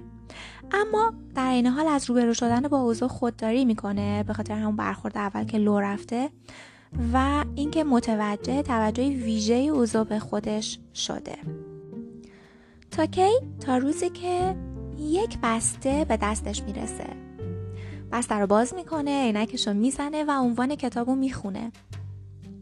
اما 0.71 1.13
در 1.35 1.51
این 1.51 1.67
حال 1.67 1.87
از 1.87 2.09
روبرو 2.09 2.33
شدن 2.33 2.61
با 2.67 2.81
اوضاع 2.81 3.09
خودداری 3.09 3.65
می‌کنه 3.65 4.23
به 4.23 4.33
خاطر 4.33 4.53
همون 4.53 4.75
برخورد 4.75 5.17
اول 5.17 5.43
که 5.43 5.57
لو 5.57 5.79
رفته 5.79 6.29
و 7.13 7.45
اینکه 7.55 7.83
متوجه 7.83 8.61
توجه 8.61 9.03
ویژه 9.03 9.53
اوضاع 9.53 10.03
به 10.03 10.19
خودش 10.19 10.79
شده. 10.95 11.35
تا 12.91 13.05
کی؟ 13.05 13.31
تا 13.59 13.77
روزی 13.77 14.09
که 14.09 14.55
یک 14.99 15.37
بسته 15.43 16.05
به 16.09 16.17
دستش 16.17 16.63
می‌رسه. 16.63 17.24
بسته 18.15 18.35
رو 18.35 18.47
باز 18.47 18.73
می‌کنه 18.73 19.23
عینکش 19.23 19.67
رو 19.67 19.73
می‌زنه 19.73 20.23
و 20.23 20.31
عنوان 20.31 20.75
کتاب 20.75 21.07
رو 21.09 21.15
می‌خونه. 21.15 21.71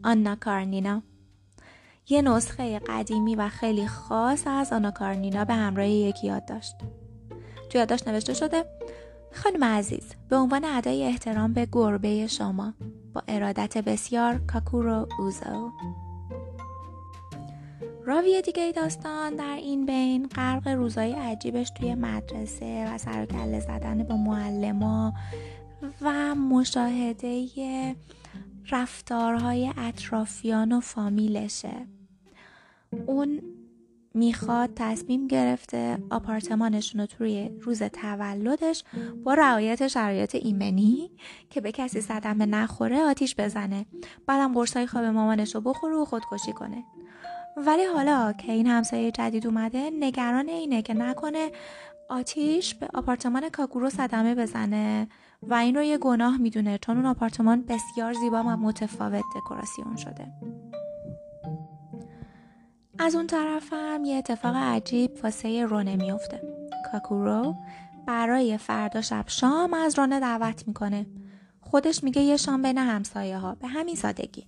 آنا 0.04 0.36
کارنینا. 0.36 1.02
یه 2.08 2.22
نسخه 2.22 2.78
قدیمی 2.78 3.34
و 3.34 3.48
خیلی 3.48 3.86
خاص 3.86 4.42
از 4.46 4.72
آنا 4.72 4.90
کارنینا 4.90 5.44
به 5.44 5.54
همراه 5.54 5.88
یک 5.88 6.24
یادداشت. 6.24 6.74
تو 7.70 7.78
یادداشت 7.78 8.08
نوشته 8.08 8.34
شده 8.34 8.64
خانم 9.32 9.64
عزیز 9.64 10.12
به 10.28 10.36
عنوان 10.36 10.64
ادای 10.64 11.04
احترام 11.04 11.52
به 11.52 11.68
گربه 11.72 12.26
شما 12.26 12.74
با 13.14 13.22
ارادت 13.28 13.78
بسیار 13.78 14.40
کاکورو 14.52 15.08
اوزو. 15.18 15.70
راوی 18.06 18.42
دیگه 18.42 18.72
داستان 18.72 19.36
در 19.36 19.56
این 19.56 19.86
بین 19.86 20.26
غرق 20.26 20.68
روزای 20.68 21.12
عجیبش 21.12 21.70
توی 21.70 21.94
مدرسه 21.94 22.94
و 22.94 22.98
سرکله 22.98 23.60
زدن 23.60 24.02
با 24.02 24.16
معلما 24.16 25.12
و 26.00 26.34
مشاهده 26.34 27.46
رفتارهای 28.70 29.72
اطرافیان 29.76 30.72
و 30.72 30.80
فامیلشه. 30.80 31.86
اون 33.06 33.40
می‌خواد 34.14 34.70
تصمیم 34.76 35.26
گرفته 35.26 35.98
آپارتمانشون 36.10 37.00
رو 37.00 37.06
توی 37.06 37.50
روز 37.60 37.82
تولدش 37.82 38.84
با 39.24 39.34
رعایت 39.34 39.88
شرایط 39.88 40.34
ایمنی 40.34 41.10
که 41.50 41.60
به 41.60 41.72
کسی 41.72 42.00
صدمه 42.00 42.46
نخوره 42.46 42.98
آتیش 42.98 43.34
بزنه 43.38 43.86
بعدم 44.26 44.54
قرصای 44.54 44.86
خواب 44.86 45.04
مامانش 45.04 45.54
رو 45.54 45.60
بخوره 45.60 45.96
و 45.96 46.04
خودکشی 46.04 46.52
کنه. 46.52 46.84
ولی 47.56 47.84
حالا 47.84 48.32
که 48.32 48.52
این 48.52 48.66
همسایه 48.66 49.10
جدید 49.10 49.46
اومده 49.46 49.90
نگران 50.00 50.48
اینه 50.48 50.82
که 50.82 50.94
نکنه 50.94 51.50
آتیش 52.08 52.74
به 52.74 52.88
آپارتمان 52.94 53.48
کاکورو 53.48 53.90
صدمه 53.90 54.34
بزنه 54.34 55.08
و 55.42 55.54
این 55.54 55.74
رو 55.74 55.82
یه 55.82 55.98
گناه 55.98 56.36
می‌دونه 56.36 56.78
چون 56.78 56.96
اون 56.96 57.06
آپارتمان 57.06 57.62
بسیار 57.62 58.12
زیبا 58.12 58.42
و 58.42 58.46
متفاوت 58.46 59.24
دکوراسیون 59.36 59.96
شده. 59.96 60.32
از 62.98 63.14
اون 63.14 63.26
طرف 63.26 63.72
هم 63.72 64.04
یه 64.04 64.16
اتفاق 64.16 64.56
عجیب 64.56 65.10
واسه 65.22 65.64
رونه 65.64 65.96
میفته 65.96 66.42
کاکورو 66.92 67.54
برای 68.06 68.58
فردا 68.58 69.00
شب 69.00 69.24
شام 69.26 69.74
از 69.74 69.98
رونه 69.98 70.20
دعوت 70.20 70.68
می‌کنه. 70.68 71.06
خودش 71.60 72.04
میگه 72.04 72.22
یه 72.22 72.36
شام 72.36 72.62
بین 72.62 72.78
همسایه 72.78 73.38
ها 73.38 73.54
به 73.54 73.68
همین 73.68 73.94
سادگی. 73.94 74.46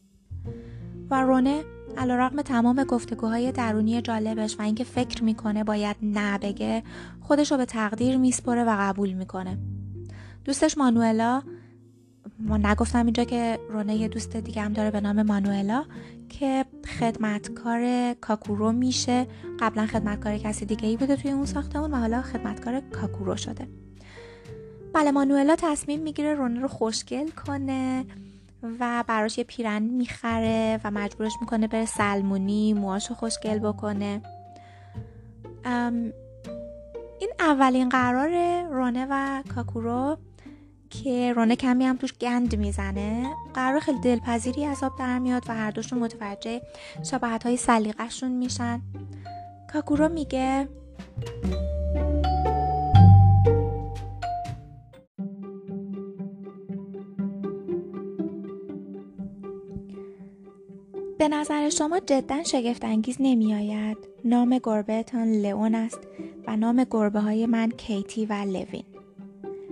و 1.10 1.22
رونه 1.22 1.64
علیرغم 1.96 2.42
تمام 2.42 2.84
گفتگوهای 2.84 3.52
درونی 3.52 4.02
جالبش 4.02 4.58
و 4.58 4.62
اینکه 4.62 4.84
فکر 4.84 5.24
می‌کنه 5.24 5.64
باید 5.64 5.96
نه 6.02 6.38
بگه 6.38 6.82
خودش 7.20 7.52
رو 7.52 7.58
به 7.58 7.64
تقدیر 7.64 8.16
میسپره 8.16 8.64
و 8.64 8.76
قبول 8.78 9.12
می‌کنه. 9.12 9.58
دوستش 10.44 10.78
مانوئلا 10.78 11.42
ما 12.38 12.56
نگفتم 12.56 13.04
اینجا 13.04 13.24
که 13.24 13.58
رونه 13.70 13.96
یه 13.96 14.08
دوست 14.08 14.36
دیگه 14.36 14.62
هم 14.62 14.72
داره 14.72 14.90
به 14.90 15.00
نام 15.00 15.22
مانوئلا 15.22 15.84
که 16.28 16.64
خدمتکار 17.00 18.12
کاکورو 18.20 18.72
میشه. 18.72 19.26
قبلا 19.60 19.86
خدمتکار 19.86 20.38
کسی 20.38 20.66
دیگه 20.66 20.88
ای 20.88 20.96
بوده 20.96 21.16
توی 21.16 21.30
اون 21.30 21.46
ساختمون 21.46 21.94
و 21.94 21.96
حالا 21.96 22.22
خدمتکار 22.22 22.80
کاکورو 22.80 23.36
شده. 23.36 23.68
بله 24.92 25.10
مانوئلا 25.10 25.56
تصمیم 25.58 26.00
می‌گیره 26.00 26.34
رونه 26.34 26.60
رو 26.60 26.68
خوشگل 26.68 27.30
کنه. 27.30 28.04
و 28.80 29.04
براش 29.06 29.38
یه 29.38 29.44
پیرن 29.44 29.82
می‌خره 29.82 30.80
و 30.84 30.90
مجبورش 30.90 31.32
می‌کنه 31.40 31.66
بره 31.68 31.86
سلمونی 31.86 32.74
موهاشو 32.74 33.14
خوشگل 33.14 33.58
بکنه. 33.58 34.22
این 37.20 37.30
اولین 37.40 37.88
قرار 37.88 38.62
رونه 38.62 39.06
و 39.10 39.42
کاکورو 39.54 40.18
که 40.90 41.32
رونه 41.32 41.56
کمی 41.56 41.84
هم 41.84 41.96
توش 41.96 42.12
گند 42.12 42.56
می‌زنه. 42.56 43.34
قرار 43.54 43.80
خیلی 43.80 44.00
دلپذیری 44.00 44.66
آب 44.66 44.98
در 44.98 45.18
میاد 45.18 45.44
و 45.48 45.54
هر 45.54 45.70
دوشون 45.70 45.98
متوجه 45.98 46.62
شباهت 47.10 47.46
های 47.46 47.56
سلیقهشون 47.56 48.30
میشن. 48.30 48.80
کاکورو 49.72 50.08
میگه 50.08 50.68
به 61.18 61.28
نظر 61.28 61.68
شما 61.68 62.00
جدا 62.00 62.42
شگفت 62.42 62.84
انگیز 62.84 63.16
نمی 63.20 63.54
آید. 63.54 63.96
نام 64.24 64.58
گربهتان 64.62 65.32
لئون 65.32 65.74
است 65.74 66.00
و 66.46 66.56
نام 66.56 66.86
گربه 66.90 67.20
های 67.20 67.46
من 67.46 67.70
کیتی 67.70 68.26
و 68.26 68.32
لوین. 68.32 68.84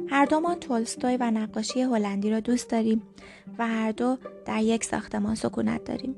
هر 0.08 0.24
دومان 0.24 0.60
تولستوی 0.60 1.16
و 1.16 1.30
نقاشی 1.30 1.82
هلندی 1.82 2.30
را 2.30 2.40
دوست 2.40 2.70
داریم 2.70 3.02
و 3.58 3.68
هر 3.68 3.92
دو 3.92 4.16
در 4.46 4.62
یک 4.62 4.84
ساختمان 4.84 5.34
سکونت 5.34 5.84
داریم. 5.84 6.16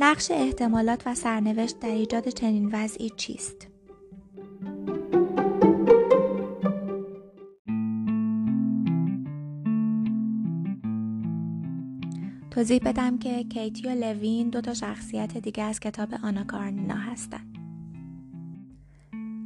نقش 0.00 0.30
احتمالات 0.30 1.02
و 1.06 1.14
سرنوشت 1.14 1.80
در 1.80 1.88
ایجاد 1.88 2.28
چنین 2.28 2.70
وضعی 2.72 3.10
چیست؟ 3.16 3.69
توضیح 12.60 12.80
بدم 12.84 13.18
که 13.18 13.44
کیتی 13.44 13.88
و 13.88 13.90
لوین 13.90 14.50
دو 14.50 14.60
تا 14.60 14.74
شخصیت 14.74 15.38
دیگه 15.38 15.62
از 15.62 15.80
کتاب 15.80 16.14
آنا 16.22 16.44
کارنینا 16.44 16.94
هستن. 16.94 17.40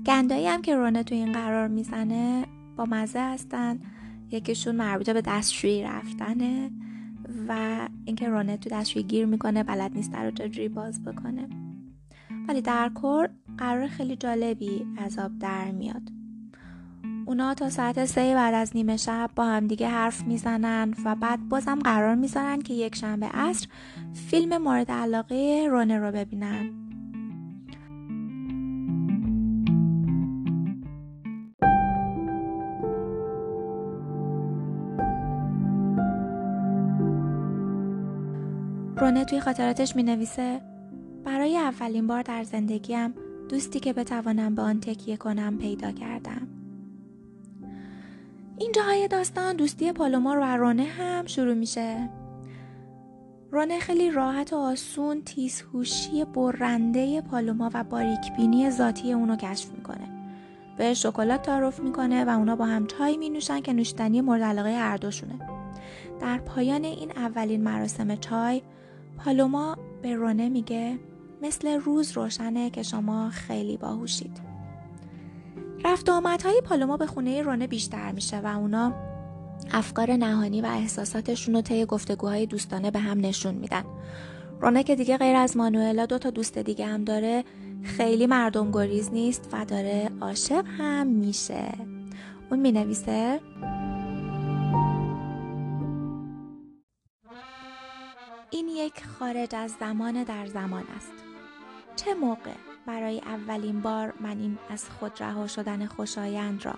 گندایی 0.06 0.46
هم 0.46 0.62
که 0.62 0.76
رونه 0.76 1.02
تو 1.02 1.14
این 1.14 1.32
قرار 1.32 1.68
می‌زنه 1.68 2.46
با 2.76 2.84
مزه 2.84 3.20
هستن. 3.20 3.80
یکیشون 4.30 4.76
مربوطه 4.76 5.12
به 5.12 5.20
دستشویی 5.20 5.82
رفتنه 5.82 6.70
و 7.48 7.78
اینکه 8.04 8.28
رونه 8.28 8.56
تو 8.56 8.70
دستشویی 8.70 9.04
گیر 9.06 9.26
می‌کنه 9.26 9.62
بلد 9.62 9.94
نیست 9.94 10.12
در 10.12 10.30
چجوری 10.30 10.68
باز 10.68 11.04
بکنه. 11.04 11.48
ولی 12.48 12.60
در 12.60 12.88
کور 12.88 13.28
قرار 13.58 13.86
خیلی 13.86 14.16
جالبی 14.16 14.86
عذاب 14.98 15.38
در 15.38 15.70
میاد. 15.70 16.10
اونا 17.34 17.54
تا 17.54 17.70
ساعت 17.70 18.04
سه 18.04 18.34
بعد 18.34 18.54
از 18.54 18.76
نیمه 18.76 18.96
شب 18.96 19.30
با 19.36 19.44
هم 19.44 19.66
دیگه 19.66 19.88
حرف 19.88 20.24
می‌زنن 20.24 20.94
و 21.04 21.14
بعد 21.14 21.48
بازم 21.48 21.78
قرار 21.78 22.14
می‌ذارن 22.14 22.62
که 22.62 22.74
یک 22.74 22.94
شنبه 22.94 23.26
عصر 23.26 23.68
فیلم 24.30 24.62
مورد 24.62 24.90
علاقه 24.90 25.66
رونه 25.70 25.98
رو 25.98 26.12
ببینن. 26.12 26.70
رونه 38.96 39.24
توی 39.24 39.40
خاطراتش 39.40 39.96
می 39.96 40.02
نویسه 40.02 40.60
برای 41.24 41.58
اولین 41.58 42.06
بار 42.06 42.22
در 42.22 42.44
زندگیم 42.44 43.14
دوستی 43.48 43.80
که 43.80 43.92
بتوانم 43.92 44.54
به 44.54 44.62
آن 44.62 44.80
تکیه 44.80 45.16
کنم 45.16 45.58
پیدا 45.58 45.92
کردم. 45.92 46.53
اینجاهای 48.58 49.08
داستان 49.08 49.56
دوستی 49.56 49.92
پالومار 49.92 50.38
و 50.38 50.42
رونه 50.42 50.84
هم 50.84 51.26
شروع 51.26 51.54
میشه. 51.54 52.08
رونه 53.50 53.78
خیلی 53.78 54.10
راحت 54.10 54.52
و 54.52 54.56
آسون 54.56 55.22
تیزهوشی 55.22 56.24
برنده 56.24 57.20
پالوما 57.20 57.70
و 57.74 57.84
باریکبینی 57.84 58.70
ذاتی 58.70 59.12
اونو 59.12 59.36
کشف 59.36 59.70
می‌کنه. 59.70 60.08
به 60.76 60.94
شکلات 60.94 61.42
تعارف 61.42 61.80
می‌کنه 61.80 62.24
و 62.24 62.28
اونا 62.28 62.56
با 62.56 62.64
هم 62.64 62.86
چای 62.86 63.16
می 63.16 63.30
نوشن 63.30 63.60
که 63.60 63.72
نوشیدنی 63.72 64.20
مورد 64.20 64.42
علاقه 64.42 64.76
هر 64.76 64.96
دوشونه. 64.96 65.38
در 66.20 66.38
پایان 66.38 66.84
این 66.84 67.10
اولین 67.10 67.62
مراسم 67.62 68.16
چای 68.16 68.62
پالوما 69.24 69.76
به 70.02 70.14
رونه 70.14 70.48
میگه 70.48 70.98
مثل 71.42 71.68
روز 71.80 72.12
روشنه 72.12 72.70
که 72.70 72.82
شما 72.82 73.30
خیلی 73.30 73.76
باهوشید. 73.76 74.53
رفت 75.84 76.08
آمدهای 76.08 76.60
پالوما 76.64 76.96
به 76.96 77.06
خونه 77.06 77.42
رونه 77.42 77.66
بیشتر 77.66 78.12
میشه 78.12 78.40
و 78.40 78.46
اونا 78.46 78.92
افکار 79.72 80.10
نهانی 80.10 80.60
و 80.60 80.66
احساساتشون 80.66 81.54
رو 81.54 81.60
طی 81.60 81.84
گفتگوهای 81.84 82.46
دوستانه 82.46 82.90
به 82.90 82.98
هم 82.98 83.20
نشون 83.20 83.54
میدن. 83.54 83.84
رونه 84.60 84.82
که 84.82 84.96
دیگه 84.96 85.16
غیر 85.16 85.36
از 85.36 85.56
مانوئلا 85.56 86.06
دو 86.06 86.18
تا 86.18 86.30
دوست 86.30 86.58
دیگه 86.58 86.86
هم 86.86 87.04
داره 87.04 87.44
خیلی 87.82 88.26
مردم 88.26 88.70
گریز 88.70 89.12
نیست 89.12 89.48
و 89.52 89.64
داره 89.64 90.10
عاشق 90.20 90.64
هم 90.78 91.06
میشه. 91.06 91.72
اون 92.50 92.60
می 92.60 92.72
نویسه 92.72 93.40
این 98.50 98.68
یک 98.68 99.04
خارج 99.18 99.54
از 99.54 99.74
زمان 99.80 100.22
در 100.24 100.46
زمان 100.46 100.84
است. 100.96 101.12
چه 101.96 102.14
موقع؟ 102.14 102.73
برای 102.86 103.18
اولین 103.18 103.80
بار 103.80 104.14
من 104.20 104.38
این 104.38 104.58
از 104.70 104.90
خود 104.90 105.22
رها 105.22 105.46
شدن 105.46 105.86
خوشایند 105.86 106.64
را 106.64 106.74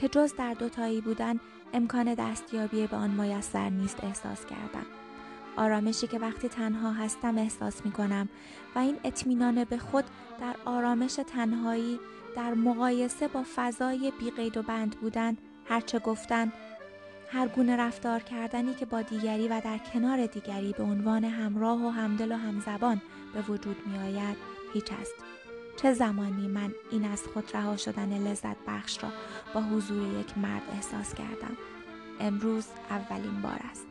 که 0.00 0.08
جز 0.08 0.34
در 0.34 0.54
دوتایی 0.54 1.00
بودن 1.00 1.40
امکان 1.72 2.14
دستیابی 2.14 2.86
به 2.86 2.96
آن 2.96 3.10
میسر 3.10 3.70
نیست 3.70 4.04
احساس 4.04 4.46
کردم. 4.46 4.86
آرامشی 5.56 6.06
که 6.06 6.18
وقتی 6.18 6.48
تنها 6.48 6.92
هستم 6.92 7.38
احساس 7.38 7.84
می 7.84 7.92
کنم 7.92 8.28
و 8.74 8.78
این 8.78 8.96
اطمینان 9.04 9.64
به 9.64 9.78
خود 9.78 10.04
در 10.40 10.56
آرامش 10.64 11.14
تنهایی 11.34 12.00
در 12.36 12.54
مقایسه 12.54 13.28
با 13.28 13.44
فضای 13.56 14.12
بیقید 14.20 14.56
و 14.56 14.62
بند 14.62 14.96
بودن 14.96 15.36
هرچه 15.68 15.98
گفتن 15.98 16.52
هر 17.30 17.48
گونه 17.48 17.76
رفتار 17.76 18.20
کردنی 18.20 18.74
که 18.74 18.86
با 18.86 19.02
دیگری 19.02 19.48
و 19.48 19.60
در 19.64 19.78
کنار 19.78 20.26
دیگری 20.26 20.74
به 20.78 20.82
عنوان 20.82 21.24
همراه 21.24 21.86
و 21.86 21.88
همدل 21.88 22.32
و 22.32 22.36
همزبان 22.36 23.02
به 23.34 23.42
وجود 23.42 23.76
می 23.86 23.98
آید 23.98 24.55
هیچ 24.76 24.92
است. 25.00 25.14
چه 25.76 25.92
زمانی 25.92 26.48
من 26.48 26.72
این 26.90 27.04
از 27.04 27.22
خود 27.22 27.56
رها 27.56 27.76
شدن 27.76 28.28
لذت 28.28 28.56
بخش 28.66 29.02
را 29.02 29.08
با 29.54 29.60
حضور 29.60 30.20
یک 30.20 30.38
مرد 30.38 30.62
احساس 30.72 31.14
کردم. 31.14 31.56
امروز 32.20 32.66
اولین 32.90 33.42
بار 33.42 33.60
است. 33.70 33.86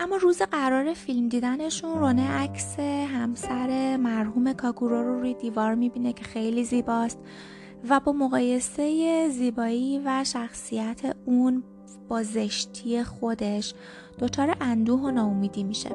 اما 0.00 0.16
روز 0.16 0.42
قرار 0.42 0.94
فیلم 0.94 1.28
دیدنشون 1.28 1.98
رونه 1.98 2.30
عکس 2.30 2.78
همسر 2.78 3.96
مرحوم 3.96 4.52
کاگورو 4.52 5.02
رو 5.02 5.20
روی 5.20 5.34
دیوار 5.34 5.74
می‌بینه 5.74 6.12
که 6.12 6.24
خیلی 6.24 6.64
زیباست. 6.64 7.18
و 7.88 8.00
با 8.00 8.12
مقایسه 8.12 9.28
زیبایی 9.28 10.02
و 10.04 10.24
شخصیت 10.24 11.16
اون 11.24 11.62
با 12.08 12.22
زشتی 12.22 13.02
خودش 13.02 13.74
دچار 14.18 14.56
اندوه 14.60 15.00
و 15.00 15.10
ناامیدی 15.10 15.64
میشه. 15.64 15.90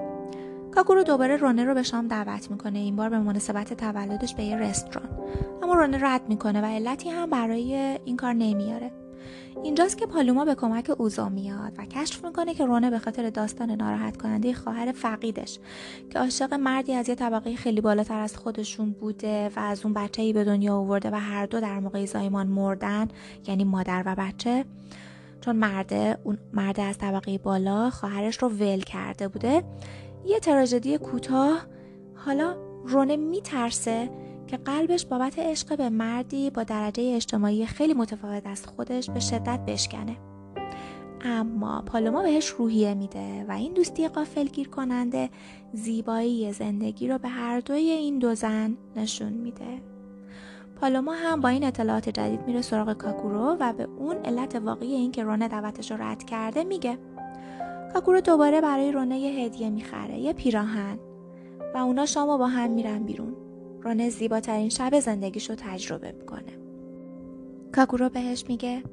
کاگورو 0.71 1.03
دوباره 1.03 1.35
رونه 1.35 1.65
رو 1.65 1.73
به 1.73 1.83
شام 1.83 2.07
دعوت 2.07 2.51
می‌کنه. 2.51 2.79
این 2.79 2.95
بار 2.95 3.09
به 3.09 3.19
مناسبت 3.19 3.73
تولدش 3.73 4.35
به 4.35 4.43
یه 4.43 4.55
رستوران. 4.55 5.09
اما 5.63 5.73
رونه 5.73 5.97
رد 6.01 6.29
می‌کنه 6.29 6.61
و 6.61 6.65
علتی 6.65 7.09
هم 7.09 7.29
برای 7.29 7.99
این 8.05 8.17
کار 8.17 8.33
نمیاره. 8.33 8.91
اینجاست 9.63 9.97
که 9.97 10.05
پالوما 10.05 10.45
به 10.45 10.55
کمک 10.55 10.91
اوزا 10.97 11.29
میاد 11.29 11.73
و 11.77 11.85
کشف 11.85 12.25
می‌کنه 12.25 12.53
که 12.53 12.65
رونه 12.65 12.89
به 12.89 12.99
خاطر 12.99 13.29
داستان 13.29 13.71
ناراحت 13.71 14.17
کننده 14.17 14.53
خواهر 14.53 14.91
فقیدش 14.91 15.59
که 16.09 16.19
عاشق 16.19 16.53
مردی 16.53 16.93
از 16.93 17.09
یه 17.09 17.15
طبقه 17.15 17.55
خیلی 17.55 17.81
بالاتر 17.81 18.19
از 18.19 18.37
خودشون 18.37 18.91
بوده 18.91 19.51
و 19.55 19.59
از 19.59 19.85
اون 19.85 19.93
بچه 19.93 20.21
ای 20.21 20.33
به 20.33 20.43
دنیا 20.43 20.75
آورده 20.75 21.09
و 21.11 21.15
هر 21.15 21.45
دو 21.45 21.59
در 21.59 21.79
موقع 21.79 22.05
زایمان 22.05 22.47
مردن 22.47 23.07
یعنی 23.47 23.63
مادر 23.63 24.03
و 24.05 24.15
بچه. 24.15 24.65
چون 25.41 25.55
مرده 25.55 26.17
اون 26.23 26.37
مرد 26.53 26.79
از 26.79 26.97
طبقه 26.97 27.37
بالا 27.37 27.89
خواهرش 27.89 28.37
رو 28.37 28.49
ول 28.49 28.79
کرده 28.79 29.27
بوده. 29.27 29.63
یه 30.25 30.39
تراژدی 30.39 30.97
کوتاه 30.97 31.65
حالا 32.15 32.55
رونه 32.85 33.17
میترسه 33.17 34.09
که 34.47 34.57
قلبش 34.57 35.05
بابت 35.05 35.39
عشق 35.39 35.77
به 35.77 35.89
مردی 35.89 36.49
با 36.49 36.63
درجه 36.63 37.13
اجتماعی 37.15 37.65
خیلی 37.65 37.93
متفاوت 37.93 38.47
از 38.47 38.65
خودش 38.65 39.09
به 39.09 39.19
شدت 39.19 39.59
بشکنه. 39.67 40.17
اما 41.25 41.83
پالوما 41.85 42.23
بهش 42.23 42.47
روحیه 42.47 42.93
میده 42.93 43.45
و 43.47 43.51
این 43.51 43.73
دوستی 43.73 44.07
قافلگیر 44.07 44.69
کننده 44.69 45.29
زیبایی 45.73 46.53
زندگی 46.53 47.07
رو 47.07 47.17
به 47.17 47.27
هر 47.27 47.59
دوی 47.59 47.89
این 47.89 48.19
دو 48.19 48.35
زن 48.35 48.77
نشون 48.95 49.33
میده. 49.33 49.81
پالوما 50.81 51.13
هم 51.13 51.41
با 51.41 51.49
این 51.49 51.63
اطلاعات 51.63 52.09
جدید 52.09 52.47
میره 52.47 52.61
سراغ 52.61 52.93
کاکورو 52.93 53.57
و 53.59 53.73
به 53.73 53.83
اون 53.83 54.15
علت 54.15 54.55
واقعی 54.55 54.93
این 54.93 55.11
که 55.11 55.23
رونه 55.23 55.47
دعوتش 55.47 55.91
رو 55.91 55.97
رد 56.01 56.23
کرده 56.23 56.63
میگه. 56.63 56.97
کاکورو 57.93 58.21
دوباره 58.21 58.61
برای 58.61 58.91
رونه 58.91 59.19
یه 59.19 59.45
هدیه 59.45 59.69
می‌خره 59.69 60.17
یه 60.19 60.33
پیراهن 60.33 60.99
و 61.75 61.77
اونا 61.77 62.05
شامو 62.05 62.37
با 62.37 62.47
هم 62.47 62.71
میرن 62.71 63.03
بیرون. 63.03 63.35
رونه 63.83 64.09
زیباترین 64.09 64.69
شب 64.69 64.99
زندگیش 64.99 65.49
رو 65.49 65.55
تجربه 65.55 66.11
می‌کنه. 66.11 66.57
کاکورو 67.75 68.09
بهش 68.09 68.45
میگه 68.47 68.83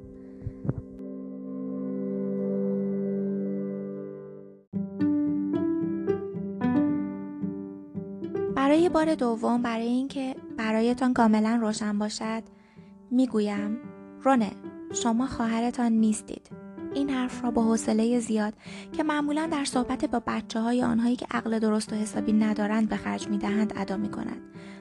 برای 8.57 8.89
بار 8.89 9.15
دوم 9.15 9.63
برای 9.63 9.87
اینکه 9.87 10.37
برایتان 10.57 11.15
کاملا 11.15 11.59
روشن 11.63 11.99
باشد 11.99 12.43
می‌گویم 13.11 13.79
رونه 14.23 14.51
شما 15.03 15.27
خواهرتان 15.27 15.93
نیستید. 15.93 16.51
این 16.95 17.11
حرف 17.11 17.45
را 17.45 17.51
با 17.51 17.63
حوصله 17.63 18.21
زیاد 18.21 18.55
که 18.93 19.03
معمولا 19.03 19.49
در 19.53 19.65
صحبت 19.65 20.05
با 20.05 20.23
بچه 20.27 20.61
های 20.61 20.83
آنهایی 20.83 21.17
که 21.17 21.27
عقل 21.31 21.59
درست 21.59 21.93
و 21.93 21.97
حسابی 21.97 22.33
ندارند 22.33 22.89
به 22.89 22.97
خرج 22.97 23.29
می 23.29 23.39
دهند 23.39 23.73
ادا 23.77 23.97
می 23.97 24.11
کند 24.11 24.41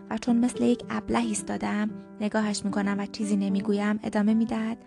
و 0.10 0.18
چون 0.18 0.38
مثل 0.38 0.64
یک 0.64 0.84
ابله 0.90 1.20
ایستادم 1.20 1.90
نگاهش 2.22 2.66
می 2.66 2.72
کنم 2.72 2.96
و 3.00 3.06
چیزی 3.06 3.36
نمی‌گویم 3.36 4.00
ادامه 4.04 4.34
می 4.34 4.46
دهد 4.46 4.78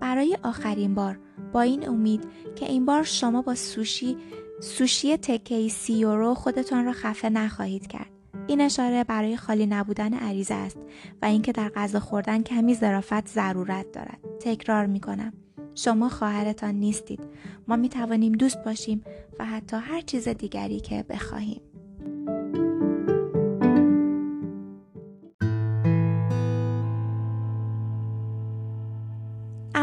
برای 0.00 0.38
آخرین 0.42 0.94
بار 0.94 1.18
با 1.52 1.60
این 1.60 1.88
امید 1.88 2.24
که 2.56 2.66
این 2.66 2.86
بار 2.86 3.02
شما 3.02 3.42
با 3.42 3.54
سوشی 3.54 4.16
سوشی 4.60 5.16
تکی 5.16 5.68
سی 5.68 5.92
یورو 5.92 6.34
خودتان 6.34 6.84
را 6.84 6.92
خفه 6.92 7.28
نخواهید 7.28 7.86
کرد. 7.86 8.10
این 8.46 8.60
اشاره 8.60 9.04
برای 9.04 9.36
خالی 9.36 9.66
نبودن 9.66 10.14
عریضه 10.14 10.54
است 10.54 10.78
و 11.22 11.26
اینکه 11.26 11.52
در 11.52 11.68
غذا 11.68 12.00
خوردن 12.00 12.42
کمی 12.42 12.74
ظرافت 12.74 13.28
ضرورت 13.28 13.92
دارد. 13.92 14.18
تکرار 14.40 14.86
می 14.86 15.00
کنم 15.00 15.32
شما 15.74 16.08
خواهرتان 16.08 16.74
نیستید. 16.74 17.20
ما 17.68 17.76
می 17.76 17.88
توانیم 17.88 18.32
دوست 18.32 18.64
باشیم 18.64 19.04
و 19.38 19.44
حتی 19.44 19.76
هر 19.76 20.00
چیز 20.00 20.28
دیگری 20.28 20.80
که 20.80 21.02
بخواهیم. 21.02 21.60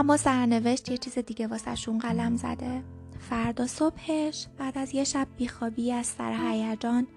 اما 0.03 0.17
سرنوشت 0.17 0.89
یه 0.89 0.97
چیز 0.97 1.17
دیگه 1.17 1.47
واسهشون 1.47 1.97
قلم 1.97 2.35
زده. 2.35 2.83
فردا 3.19 3.67
صبحش 3.67 4.47
بعد 4.57 4.77
از 4.77 4.93
یه 4.93 5.03
شب 5.03 5.27
بیخوابی 5.37 5.91
از 5.91 6.05
سر 6.05 6.33
هیجان 6.33 7.07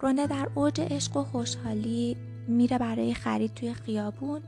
رونه 0.00 0.26
در 0.26 0.48
اوج 0.54 0.80
عشق 0.80 1.16
و 1.16 1.24
خوشحالی 1.24 2.16
میره 2.48 2.78
برای 2.78 3.14
خرید 3.14 3.54
توی 3.54 3.74
خیابون 3.74 4.40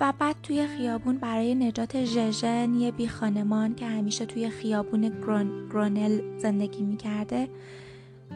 و 0.00 0.12
بعد 0.18 0.36
توی 0.42 0.66
خیابون 0.66 1.18
برای 1.18 1.54
نجات 1.54 2.04
ژژن 2.04 2.74
یه 2.74 2.90
بی 2.90 3.08
خانمان 3.08 3.74
که 3.74 3.86
همیشه 3.86 4.26
توی 4.26 4.50
خیابون 4.50 5.08
گرون، 5.08 5.68
گرونل 5.68 6.38
زندگی 6.38 6.82
می‌کرده 6.82 7.48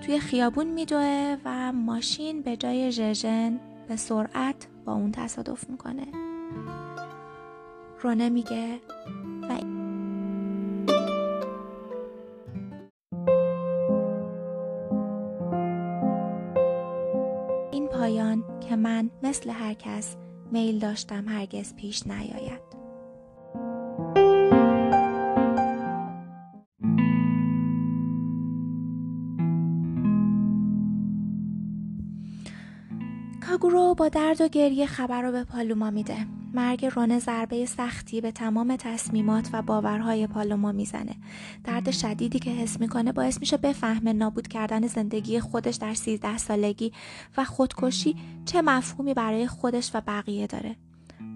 توی 0.03 0.21
خیابون 0.21 0.67
میدوه 0.67 1.37
و 1.45 1.73
ماشین 1.73 2.43
به 2.43 2.57
جای 2.57 2.93
ژژن 2.93 3.61
به 3.89 3.97
سرعت 3.97 4.67
با 4.85 4.93
اون 4.93 5.13
تصادف 5.13 5.71
می‌کنه. 5.71 6.07
رونه 8.07 8.29
میگه 8.29 8.81
و 9.49 9.59
این 17.73 17.89
پایان 17.89 18.45
که 18.69 18.77
من 18.77 19.11
مثل 19.23 19.51
هر 19.51 19.75
کس 19.75 20.17
میل 20.53 20.79
داشتم 20.79 21.29
هرگز 21.29 21.75
پیش 21.75 22.07
نیاید. 22.07 22.61
کاگورو 33.47 33.95
با 33.95 34.09
درد 34.09 34.41
و 34.41 34.49
گریه 34.49 34.87
خبر 34.87 35.23
رو 35.23 35.33
به 35.33 35.45
پالوما 35.45 35.91
میده. 35.91 36.46
مرگ 36.57 36.87
رونه 36.87 37.19
ضربه 37.19 37.67
سختی 37.67 38.21
به 38.21 38.33
تمام 38.33 38.77
تصمیمات 38.77 39.51
و 39.53 39.63
باورهای 39.63 40.27
پالوما 40.27 40.73
می‌زنه. 40.73 41.17
درد 41.65 41.91
شدیدی 41.91 42.39
که 42.39 42.51
حس 42.51 42.81
می‌کنه 42.81 43.13
باعث 43.13 43.41
میشه 43.41 43.57
بفهمه 43.57 44.13
نابود 44.13 44.49
کردن 44.49 44.87
زندگی 44.87 45.41
خودش 45.41 45.75
در 45.75 45.95
سیزده 45.95 46.39
سالگی 46.39 46.93
و 47.37 47.45
خودکشی 47.45 48.17
چه 48.45 48.63
مفهومی 48.63 49.15
برای 49.15 49.47
خودش 49.47 49.91
و 49.95 50.01
بقیه 50.07 50.47
داره. 50.47 50.77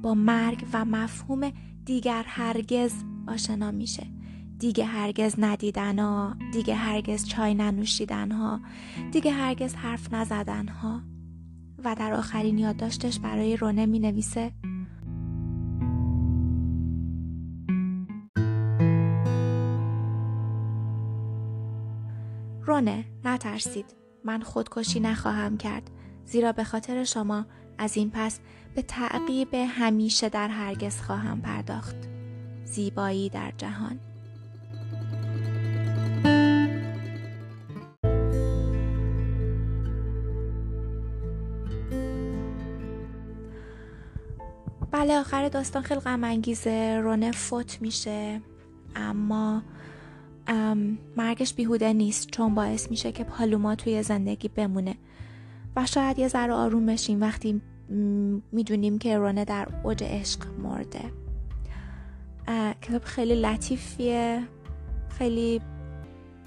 با 0.03 0.15
مرگ 0.15 0.67
و 0.73 0.85
مفهوم 0.85 1.53
دیگر 1.85 2.25
هرگز 2.27 2.93
آشنا 3.29 3.71
میشه. 3.71 4.07
دیگه 4.59 4.85
هرگز 4.85 5.35
ندیدن 5.39 5.99
ها 5.99 6.37
دیگه 6.53 6.75
هرگز 6.75 7.25
چای 7.25 7.55
ننوشیدن 7.55 8.33
ها 8.33 8.61
دیگه 9.13 9.33
هرگز 9.33 9.75
حرف 9.75 10.13
نزدن 10.13 10.69
ها 10.69 11.01
و 11.85 11.95
در 11.99 12.13
آخرین 12.13 12.59
یادداشتش 12.59 13.19
برای 13.19 13.57
رونه 13.57 13.87
می 13.87 13.99
نویسه 13.99 14.53
رونه 22.81 23.05
نترسید. 23.25 23.87
من 24.25 24.43
خودکشی 24.43 25.01
نخواهم 25.01 25.57
کرد. 25.57 25.91
زیرا 26.25 26.53
به 26.53 26.65
خاطر 26.65 27.05
شما 27.05 27.47
از 27.79 27.97
این 27.97 28.11
پس 28.15 28.41
به 28.75 28.83
تعقیب 28.83 29.55
همیشه 29.55 30.29
در 30.29 30.49
هرگز 30.49 31.01
خواهم 31.01 31.41
پرداخت. 31.41 31.97
زیبایی 32.65 33.29
در 33.29 33.53
جهان. 33.59 34.01
بله 44.91 45.19
آخر 45.19 45.49
داستان 45.49 45.83
خیلی 45.83 46.01
غم 46.01 46.25
انگیزه 46.25 47.01
رونه 47.03 47.33
فوت 47.33 47.83
میشه. 47.83 48.41
اما 48.97 49.63
مرگش 51.17 51.55
بیهوده 51.55 51.93
نیست 51.93 52.31
چون 52.31 52.55
باعث 52.55 52.91
میشه 52.91 53.13
که 53.13 53.25
پالوما 53.25 53.75
توی 53.75 54.03
زندگی 54.03 54.49
بمونه. 54.49 54.97
و 55.77 55.87
شاید 55.87 56.19
یه 56.19 56.29
ذره 56.29 56.53
آروم 56.53 56.87
بشیم 56.87 57.21
وقتی 57.21 57.61
می‌دونیم 58.53 58.99
که 58.99 59.19
رونه 59.19 59.45
در 59.45 59.69
اوج 59.85 60.05
عشق 60.05 60.41
مرده. 60.63 61.05
کتاب 62.83 63.05
خیلی 63.05 63.35
لطیفیه 63.35 64.43
خیلی 65.19 65.61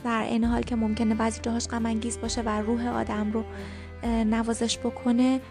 در 0.03 0.23
این 0.23 0.43
حال 0.43 0.61
که 0.61 0.75
ممکنه 0.75 1.15
بعضی 1.15 1.41
جاهاش 1.41 1.67
غم 1.67 1.99
باشه 2.21 2.41
و 2.41 2.49
روح 2.61 2.87
آدم 2.87 3.31
رو 3.31 3.43
نوازش 4.03 4.77
بکنه. 4.77 5.41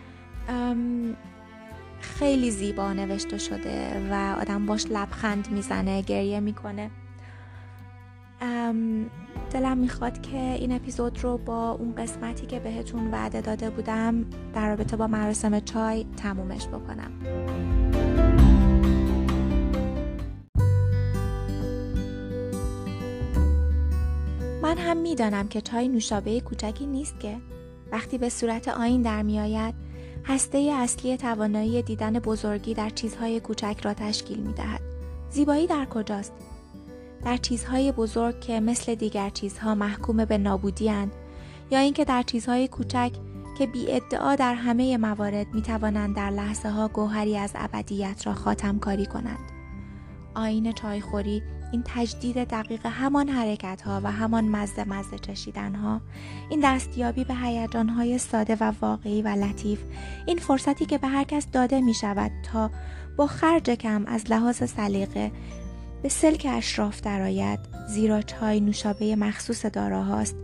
خیلی 2.00 2.50
زیبا 2.50 2.92
نوشته 2.92 3.38
شده 3.38 4.08
و 4.10 4.36
آدم 4.40 4.66
باش 4.66 4.86
لبخند 4.90 5.48
می‌زنه 5.50 6.02
گریه 6.02 6.40
می‌کنه. 6.40 6.90
دلم 9.50 9.78
می‌خواد 9.78 10.20
که 10.20 10.38
این 10.38 10.72
اپیزود 10.72 11.24
رو 11.24 11.38
با 11.38 11.70
اون 11.70 11.94
قسمتی 11.94 12.46
که 12.46 12.60
بهتون 12.60 13.10
وعده 13.10 13.40
داده 13.40 13.70
بودم 13.70 14.24
در 14.54 14.68
رابطه 14.68 14.96
با 14.96 15.06
مراسم 15.06 15.60
چای 15.60 16.06
تمومش 16.16 16.68
بکنم 16.68 17.10
من 24.62 24.78
هم 24.78 24.96
می‌دانم 24.96 25.48
که 25.48 25.60
چای 25.60 25.88
نوشابه 25.88 26.40
کوچکی 26.40 26.86
نیست 26.86 27.20
که 27.20 27.36
وقتی 27.92 28.18
به 28.18 28.28
صورت 28.28 28.68
آین 28.68 29.02
در 29.02 29.22
میآید 29.22 29.74
هسته 30.24 30.58
اصلی 30.58 31.16
توانایی 31.16 31.82
دیدن 31.82 32.12
بزرگی 32.12 32.74
در 32.74 32.90
چیزهای 32.90 33.40
کوچک 33.40 33.76
را 33.82 33.94
تشکیل 33.94 34.38
می 34.38 34.52
دهد. 34.52 34.80
زیبایی 35.30 35.66
در 35.66 35.84
کجاست؟ 35.84 36.32
در 37.24 37.36
چیزهای 37.36 37.92
بزرگ 37.92 38.40
که 38.40 38.60
مثل 38.60 38.94
دیگر 38.94 39.30
چیزها 39.30 39.74
محکوم 39.74 40.24
به 40.24 40.38
نابودی 40.38 40.92
یا 41.70 41.78
اینکه 41.78 42.04
در 42.04 42.22
چیزهای 42.22 42.68
کوچک 42.68 43.12
که 43.58 43.66
بی 43.66 43.92
ادعا 43.92 44.34
در 44.34 44.54
همه 44.54 44.96
موارد 44.96 45.54
می 45.54 45.62
توانند 45.62 46.16
در 46.16 46.30
لحظه 46.30 46.68
ها 46.68 46.88
گوهری 46.88 47.36
از 47.36 47.52
ابدیت 47.54 48.26
را 48.26 48.34
خاتم 48.34 48.78
کاری 48.78 49.06
کنند. 49.06 49.52
آین 50.34 50.72
چایخوری 50.72 51.42
این 51.72 51.82
تجدید 51.86 52.44
دقیق 52.44 52.86
همان 52.86 53.28
حرکت 53.28 53.82
ها 53.82 54.00
و 54.04 54.12
همان 54.12 54.48
مزه 54.48 54.84
مزه 54.84 55.18
چشیدن 55.18 55.74
ها 55.74 56.00
این 56.50 56.60
دستیابی 56.64 57.24
به 57.24 57.34
هیجان 57.34 57.88
های 57.88 58.18
ساده 58.18 58.56
و 58.60 58.72
واقعی 58.80 59.22
و 59.22 59.28
لطیف 59.28 59.78
این 60.26 60.38
فرصتی 60.38 60.86
که 60.86 60.98
به 60.98 61.08
هر 61.08 61.24
کس 61.24 61.46
داده 61.52 61.80
می 61.80 61.94
شود 61.94 62.30
تا 62.52 62.70
با 63.16 63.26
خرج 63.26 63.70
کم 63.70 64.04
از 64.06 64.30
لحاظ 64.30 64.70
سلیقه 64.70 65.32
به 66.02 66.08
سلک 66.08 66.46
اشراف 66.50 67.00
درآید 67.00 67.60
زیرا 67.88 68.22
چای 68.22 68.60
نوشابه 68.60 69.16
مخصوص 69.16 69.66
داراهاست 69.66 70.36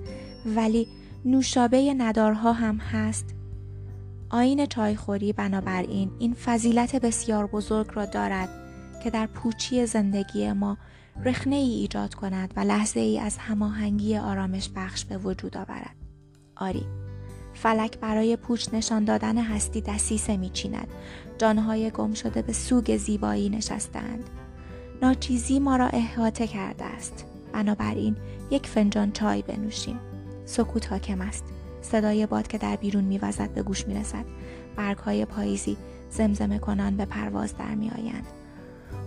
ولی 0.46 0.88
نوشابه 1.24 1.94
ندارها 1.94 2.52
هم 2.52 2.76
هست. 2.76 3.34
آین 4.30 4.66
چایخوری 4.66 5.32
بنابراین 5.32 6.10
این 6.18 6.34
فضیلت 6.34 6.96
بسیار 6.96 7.46
بزرگ 7.46 7.86
را 7.94 8.04
دارد 8.04 8.48
که 9.04 9.10
در 9.10 9.26
پوچی 9.26 9.86
زندگی 9.86 10.52
ما 10.52 10.78
رخنه 11.24 11.56
ای 11.56 11.70
ایجاد 11.70 12.14
کند 12.14 12.52
و 12.56 12.60
لحظه 12.60 13.00
ای 13.00 13.18
از 13.18 13.38
هماهنگی 13.38 14.16
آرامش 14.16 14.70
بخش 14.76 15.04
به 15.04 15.18
وجود 15.18 15.56
آورد. 15.56 15.96
آری 16.56 16.86
فلک 17.54 17.98
برای 17.98 18.36
پوچ 18.36 18.68
نشان 18.72 19.04
دادن 19.04 19.38
هستی 19.38 19.80
دسیسه 19.80 20.36
میچیند. 20.36 20.88
جانهای 21.38 21.90
گم 21.90 22.14
شده 22.14 22.42
به 22.42 22.52
سوگ 22.52 22.96
زیبایی 22.96 23.48
نشستند 23.48 24.30
ناچیزی 25.02 25.58
ما 25.58 25.76
را 25.76 25.86
احاطه 25.86 26.46
کرده 26.46 26.84
است. 26.84 27.24
بنابراین 27.52 28.16
یک 28.50 28.66
فنجان 28.66 29.12
چای 29.12 29.42
بنوشیم. 29.42 30.00
سکوت 30.44 30.92
حاکم 30.92 31.20
است. 31.20 31.44
صدای 31.82 32.26
باد 32.26 32.46
که 32.46 32.58
در 32.58 32.76
بیرون 32.76 33.04
میوزد 33.04 33.50
به 33.50 33.62
گوش 33.62 33.86
می‌رسد. 33.86 34.24
برگهای 34.76 35.24
پاییزی 35.24 35.76
زمزمه 36.10 36.58
کنان 36.58 36.96
به 36.96 37.04
پرواز 37.04 37.56
در 37.56 37.74
میآیند. 37.74 38.26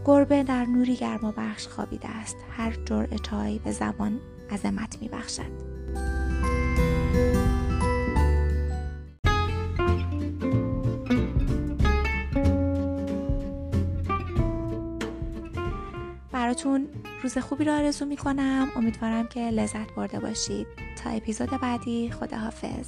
گربه 0.05 0.43
در 0.43 0.65
نوری 0.65 0.95
گرما 0.95 1.33
بخش 1.37 1.67
خوابیده 1.67 2.07
است. 2.07 2.35
هر 2.51 2.77
جرعه 2.85 3.17
چای 3.17 3.59
به 3.59 3.71
زبان 3.71 4.19
عظمت 4.51 4.97
می 5.01 5.09
براتون 16.51 16.87
روز 17.23 17.37
خوبی 17.37 17.63
رو 17.65 17.71
آرزو 17.73 18.05
می‌کنم. 18.05 18.67
امیدوارم 18.75 19.27
که 19.27 19.39
لذت 19.39 19.93
برده 19.95 20.19
باشید. 20.19 20.67
تا 21.03 21.09
اپیزود 21.09 21.49
بعدی 21.61 22.11
خداحافظ. 22.11 22.87